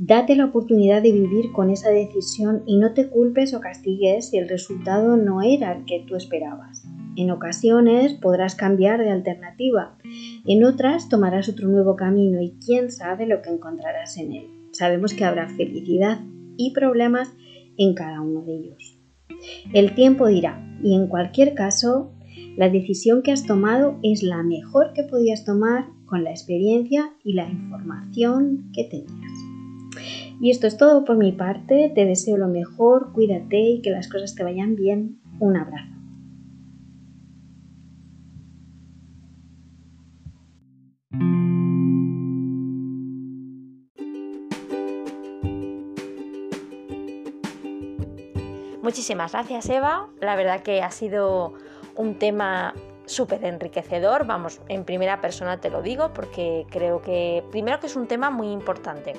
Date 0.00 0.36
la 0.36 0.44
oportunidad 0.44 1.02
de 1.02 1.10
vivir 1.10 1.50
con 1.50 1.70
esa 1.70 1.90
decisión 1.90 2.62
y 2.66 2.76
no 2.76 2.94
te 2.94 3.08
culpes 3.08 3.52
o 3.52 3.60
castigues 3.60 4.30
si 4.30 4.38
el 4.38 4.48
resultado 4.48 5.16
no 5.16 5.42
era 5.42 5.72
el 5.72 5.86
que 5.86 6.04
tú 6.06 6.14
esperabas. 6.14 6.84
En 7.16 7.32
ocasiones 7.32 8.14
podrás 8.14 8.54
cambiar 8.54 9.00
de 9.00 9.10
alternativa, 9.10 9.98
en 10.46 10.62
otras 10.62 11.08
tomarás 11.08 11.48
otro 11.48 11.66
nuevo 11.66 11.96
camino 11.96 12.40
y 12.40 12.54
quién 12.64 12.92
sabe 12.92 13.26
lo 13.26 13.42
que 13.42 13.50
encontrarás 13.50 14.16
en 14.18 14.34
él. 14.34 14.46
Sabemos 14.70 15.14
que 15.14 15.24
habrá 15.24 15.48
felicidad 15.48 16.20
y 16.56 16.72
problemas 16.74 17.32
en 17.76 17.94
cada 17.94 18.20
uno 18.20 18.42
de 18.42 18.54
ellos. 18.54 19.00
El 19.72 19.96
tiempo 19.96 20.28
dirá, 20.28 20.64
y 20.80 20.94
en 20.94 21.08
cualquier 21.08 21.54
caso, 21.54 22.12
la 22.56 22.70
decisión 22.70 23.22
que 23.22 23.32
has 23.32 23.46
tomado 23.46 23.98
es 24.04 24.22
la 24.22 24.44
mejor 24.44 24.92
que 24.92 25.02
podías 25.02 25.44
tomar 25.44 25.86
con 26.06 26.22
la 26.22 26.30
experiencia 26.30 27.10
y 27.24 27.32
la 27.32 27.48
información 27.50 28.70
que 28.72 28.84
tenías. 28.84 29.47
Y 30.40 30.52
esto 30.52 30.68
es 30.68 30.76
todo 30.76 31.04
por 31.04 31.16
mi 31.16 31.32
parte, 31.32 31.90
te 31.92 32.04
deseo 32.04 32.36
lo 32.36 32.46
mejor, 32.46 33.12
cuídate 33.12 33.58
y 33.58 33.82
que 33.82 33.90
las 33.90 34.08
cosas 34.08 34.36
te 34.36 34.44
vayan 34.44 34.76
bien. 34.76 35.20
Un 35.40 35.56
abrazo. 35.56 35.94
Muchísimas 48.80 49.32
gracias 49.32 49.68
Eva, 49.68 50.08
la 50.20 50.34
verdad 50.34 50.62
que 50.62 50.82
ha 50.82 50.90
sido 50.90 51.52
un 51.94 52.14
tema 52.14 52.74
súper 53.04 53.44
enriquecedor, 53.44 54.24
vamos, 54.24 54.62
en 54.68 54.84
primera 54.84 55.20
persona 55.20 55.60
te 55.60 55.68
lo 55.68 55.82
digo 55.82 56.12
porque 56.14 56.64
creo 56.70 57.02
que 57.02 57.44
primero 57.50 57.80
que 57.80 57.86
es 57.86 57.96
un 57.96 58.06
tema 58.06 58.30
muy 58.30 58.50
importante 58.50 59.14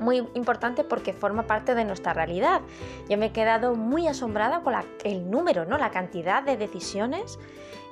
muy 0.00 0.26
importante 0.34 0.82
porque 0.82 1.12
forma 1.12 1.44
parte 1.46 1.74
de 1.74 1.84
nuestra 1.84 2.12
realidad. 2.12 2.62
Yo 3.08 3.18
me 3.18 3.26
he 3.26 3.32
quedado 3.32 3.74
muy 3.76 4.08
asombrada 4.08 4.62
con 4.62 4.74
el 5.04 5.30
número, 5.30 5.64
¿no? 5.64 5.78
la 5.78 5.90
cantidad 5.90 6.42
de 6.42 6.56
decisiones 6.56 7.38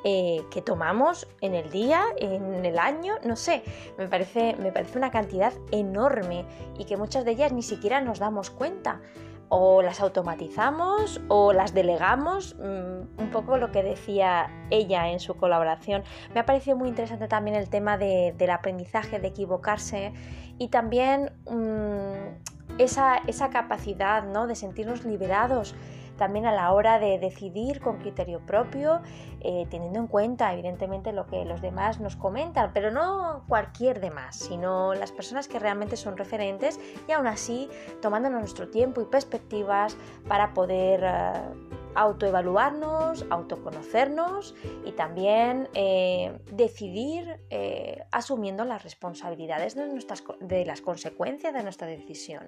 eh, 0.04 0.44
que 0.50 0.62
tomamos 0.62 1.26
en 1.40 1.54
el 1.54 1.70
día, 1.70 2.02
en 2.18 2.64
el 2.64 2.78
año, 2.78 3.14
no 3.24 3.34
sé, 3.34 3.62
me 3.98 4.06
parece, 4.06 4.54
me 4.60 4.70
parece 4.70 4.96
una 4.96 5.10
cantidad 5.10 5.52
enorme 5.72 6.44
y 6.78 6.84
que 6.84 6.96
muchas 6.96 7.24
de 7.24 7.32
ellas 7.32 7.52
ni 7.52 7.62
siquiera 7.62 8.00
nos 8.00 8.20
damos 8.20 8.50
cuenta 8.50 9.00
o 9.48 9.82
las 9.82 10.00
automatizamos 10.00 11.20
o 11.28 11.52
las 11.52 11.74
delegamos, 11.74 12.54
mm, 12.56 13.20
un 13.20 13.30
poco 13.32 13.56
lo 13.56 13.72
que 13.72 13.82
decía 13.82 14.50
ella 14.70 15.10
en 15.10 15.20
su 15.20 15.34
colaboración. 15.34 16.04
Me 16.34 16.40
ha 16.40 16.46
parecido 16.46 16.76
muy 16.76 16.88
interesante 16.88 17.28
también 17.28 17.56
el 17.56 17.68
tema 17.68 17.98
del 17.98 18.50
aprendizaje, 18.50 19.18
de 19.18 19.28
equivocarse 19.28 20.12
y 20.58 20.68
también 20.68 21.32
mm, 21.50 22.78
esa, 22.78 23.18
esa 23.26 23.50
capacidad 23.50 24.24
¿no? 24.24 24.46
de 24.46 24.54
sentirnos 24.54 25.04
liberados 25.04 25.74
también 26.18 26.44
a 26.44 26.52
la 26.52 26.72
hora 26.72 26.98
de 26.98 27.18
decidir 27.18 27.80
con 27.80 27.98
criterio 27.98 28.40
propio, 28.40 29.00
eh, 29.40 29.66
teniendo 29.70 30.00
en 30.00 30.08
cuenta 30.08 30.52
evidentemente 30.52 31.12
lo 31.12 31.26
que 31.26 31.44
los 31.46 31.62
demás 31.62 32.00
nos 32.00 32.16
comentan, 32.16 32.72
pero 32.74 32.90
no 32.90 33.44
cualquier 33.48 34.00
demás, 34.00 34.36
sino 34.36 34.92
las 34.92 35.12
personas 35.12 35.48
que 35.48 35.58
realmente 35.58 35.96
son 35.96 36.18
referentes 36.18 36.78
y 37.08 37.12
aún 37.12 37.26
así 37.28 37.70
tomándonos 38.02 38.40
nuestro 38.40 38.68
tiempo 38.68 39.00
y 39.00 39.06
perspectivas 39.06 39.96
para 40.26 40.52
poder... 40.52 41.04
Eh, 41.04 41.77
autoevaluarnos, 41.94 43.24
autoconocernos 43.30 44.54
y 44.84 44.92
también 44.92 45.68
eh, 45.74 46.38
decidir 46.52 47.40
eh, 47.50 48.04
asumiendo 48.12 48.64
las 48.64 48.82
responsabilidades 48.82 49.74
de, 49.74 49.86
nuestras, 49.86 50.22
de 50.40 50.64
las 50.64 50.80
consecuencias 50.80 51.52
de 51.54 51.62
nuestra 51.62 51.86
decisión. 51.86 52.46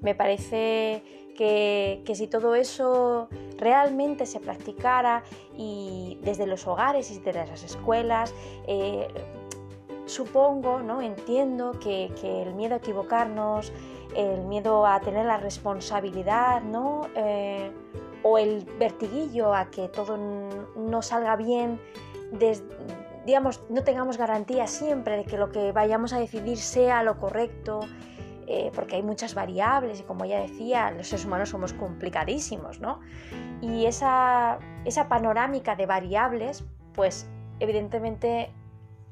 Me 0.00 0.14
parece 0.14 1.02
que, 1.36 2.02
si 2.14 2.26
todo 2.26 2.54
eso 2.54 3.28
realmente 3.56 4.26
se 4.26 4.40
practicara 4.40 5.24
y 5.56 6.18
desde 6.22 6.46
los 6.46 6.66
hogares 6.66 7.10
y 7.10 7.18
desde 7.18 7.46
las 7.46 7.64
escuelas, 7.64 8.34
eh, 8.66 9.08
supongo, 10.06 10.80
¿no? 10.80 11.00
entiendo 11.00 11.72
que, 11.72 12.12
que, 12.20 12.42
el 12.42 12.54
miedo 12.54 12.74
a 12.74 12.78
equivocarnos, 12.78 13.72
el 14.14 14.42
miedo 14.42 14.86
a 14.86 15.00
tener 15.00 15.26
la 15.26 15.38
responsabilidad, 15.38 16.62
¿no? 16.62 17.08
O 18.24 18.38
el 18.38 18.64
vertiguillo 18.78 19.54
a 19.54 19.70
que 19.70 19.88
todo 19.88 20.16
no 20.16 21.02
salga 21.02 21.36
bien, 21.36 21.78
digamos, 23.26 23.62
no 23.68 23.84
tengamos 23.84 24.16
garantía 24.16 24.66
siempre 24.66 25.18
de 25.18 25.24
que 25.24 25.36
lo 25.36 25.52
que 25.52 25.72
vayamos 25.72 26.12
a 26.14 26.18
decidir 26.18 26.56
sea 26.56 27.02
lo 27.02 27.18
correcto, 27.18 27.80
eh, 28.46 28.72
porque 28.74 28.96
hay 28.96 29.02
muchas 29.02 29.34
variables 29.34 30.00
y 30.00 30.02
como 30.04 30.24
ya 30.24 30.40
decía, 30.40 30.90
los 30.90 31.08
seres 31.08 31.26
humanos 31.26 31.50
somos 31.50 31.74
complicadísimos, 31.74 32.80
¿no? 32.80 33.00
Y 33.60 33.84
esa, 33.84 34.58
esa 34.86 35.08
panorámica 35.08 35.76
de 35.76 35.84
variables, 35.84 36.64
pues 36.94 37.28
evidentemente 37.60 38.50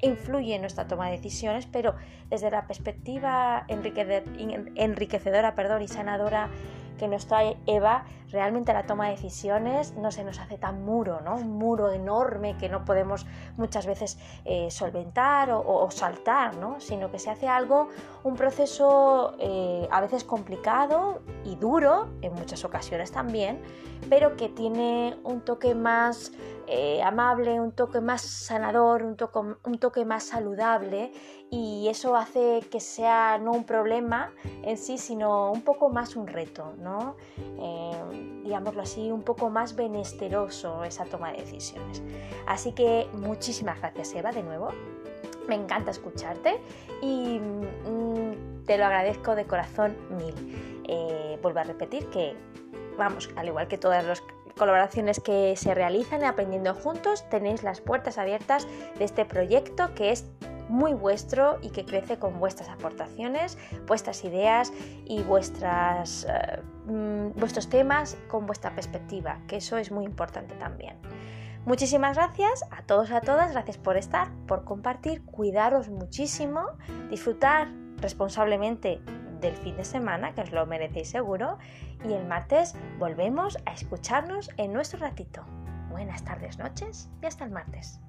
influye 0.01 0.55
en 0.55 0.61
nuestra 0.61 0.87
toma 0.87 1.05
de 1.07 1.17
decisiones, 1.17 1.67
pero 1.67 1.95
desde 2.33 2.49
la 2.49 2.65
perspectiva 2.65 3.63
enriquecedora 3.67 5.53
perdón, 5.53 5.83
y 5.83 5.87
sanadora 5.87 6.49
que 6.97 7.07
nos 7.07 7.27
trae 7.27 7.57
Eva, 7.67 8.05
realmente 8.31 8.73
la 8.73 8.87
toma 8.87 9.05
de 9.05 9.11
decisiones 9.11 9.93
no 9.97 10.11
se 10.11 10.23
nos 10.23 10.39
hace 10.39 10.57
tan 10.57 10.83
muro, 10.83 11.21
¿no? 11.21 11.35
Un 11.35 11.57
muro 11.57 11.91
enorme 11.91 12.57
que 12.57 12.69
no 12.69 12.85
podemos 12.85 13.27
muchas 13.57 13.85
veces 13.85 14.17
eh, 14.45 14.71
solventar 14.71 15.51
o, 15.51 15.89
saltar, 15.91 16.55
¿no? 16.57 16.79
Sino 16.79 17.11
que 17.11 17.19
se 17.19 17.29
hace 17.29 17.47
algo, 17.47 17.89
un 18.23 18.35
proceso 18.35 19.35
eh, 19.39 19.87
a 19.91 20.01
veces 20.01 20.23
complicado 20.23 21.21
y 21.43 21.55
duro, 21.55 22.09
en 22.21 22.33
muchas 22.33 22.65
ocasiones 22.65 23.11
también, 23.11 23.61
pero 24.09 24.35
que 24.35 24.49
tiene 24.49 25.17
un 25.23 25.41
toque 25.41 25.75
más 25.75 26.31
eh, 26.67 27.01
amable, 27.03 27.59
un 27.59 27.73
toque 27.73 27.99
más 27.99 28.21
sanador, 28.21 29.03
un 29.03 29.17
toque, 29.17 29.39
un 29.39 29.77
toque 29.79 30.05
más 30.05 30.23
saludable 30.23 31.11
y 31.53 31.87
eso 31.87 32.15
hace 32.15 32.61
que 32.71 32.79
sea 32.79 33.37
no 33.37 33.51
un 33.51 33.63
problema 33.63 34.31
en 34.63 34.75
sí, 34.75 34.97
sino 34.97 35.51
un 35.51 35.61
poco 35.61 35.87
más 35.89 36.15
un 36.15 36.25
reto, 36.25 36.73
¿no? 36.79 37.15
Eh, 37.59 38.41
digámoslo 38.43 38.81
así, 38.81 39.11
un 39.11 39.21
poco 39.21 39.51
más 39.51 39.75
benesteroso 39.75 40.83
esa 40.83 41.05
toma 41.05 41.31
de 41.31 41.41
decisiones. 41.41 42.01
Así 42.47 42.71
que 42.71 43.07
muchísimas 43.13 43.79
gracias 43.79 44.15
Eva 44.15 44.31
de 44.31 44.41
nuevo. 44.41 44.69
Me 45.47 45.53
encanta 45.53 45.91
escucharte 45.91 46.59
y 47.03 47.37
mm, 47.37 48.65
te 48.65 48.79
lo 48.79 48.85
agradezco 48.85 49.35
de 49.35 49.45
corazón 49.45 49.95
mil. 50.09 50.33
Eh, 50.87 51.37
vuelvo 51.43 51.59
a 51.59 51.65
repetir 51.65 52.07
que, 52.07 52.35
vamos, 52.97 53.29
al 53.35 53.45
igual 53.45 53.67
que 53.67 53.77
todas 53.77 54.03
las 54.03 54.23
colaboraciones 54.57 55.19
que 55.19 55.55
se 55.55 55.73
realizan 55.73 56.23
Aprendiendo 56.23 56.73
Juntos, 56.73 57.27
tenéis 57.29 57.63
las 57.63 57.81
puertas 57.81 58.17
abiertas 58.17 58.67
de 58.97 59.05
este 59.05 59.25
proyecto 59.25 59.93
que 59.95 60.11
es 60.11 60.25
muy 60.69 60.93
vuestro 60.93 61.59
y 61.61 61.69
que 61.69 61.85
crece 61.85 62.17
con 62.17 62.39
vuestras 62.39 62.69
aportaciones, 62.69 63.57
vuestras 63.85 64.23
ideas 64.23 64.71
y 65.05 65.21
vuestras, 65.23 66.25
eh, 66.29 66.61
mm, 66.85 67.39
vuestros 67.39 67.69
temas 67.69 68.17
con 68.27 68.45
vuestra 68.45 68.73
perspectiva, 68.73 69.39
que 69.47 69.57
eso 69.57 69.77
es 69.77 69.91
muy 69.91 70.05
importante 70.05 70.55
también. 70.55 70.97
Muchísimas 71.65 72.17
gracias 72.17 72.63
a 72.71 72.81
todos 72.83 73.09
y 73.09 73.13
a 73.13 73.21
todas, 73.21 73.53
gracias 73.53 73.77
por 73.77 73.95
estar, 73.95 74.29
por 74.47 74.65
compartir, 74.65 75.23
cuidaros 75.23 75.89
muchísimo, 75.89 76.65
disfrutar 77.09 77.69
responsablemente 77.97 78.99
del 79.39 79.55
fin 79.55 79.77
de 79.77 79.85
semana, 79.85 80.33
que 80.33 80.41
os 80.41 80.51
lo 80.51 80.65
merecéis 80.65 81.09
seguro, 81.09 81.57
y 82.03 82.13
el 82.13 82.25
martes 82.25 82.75
volvemos 82.99 83.57
a 83.65 83.73
escucharnos 83.73 84.49
en 84.57 84.73
nuestro 84.73 84.99
ratito. 84.99 85.43
Buenas 85.89 86.23
tardes, 86.23 86.57
noches 86.57 87.09
y 87.21 87.25
hasta 87.25 87.45
el 87.45 87.51
martes. 87.51 87.99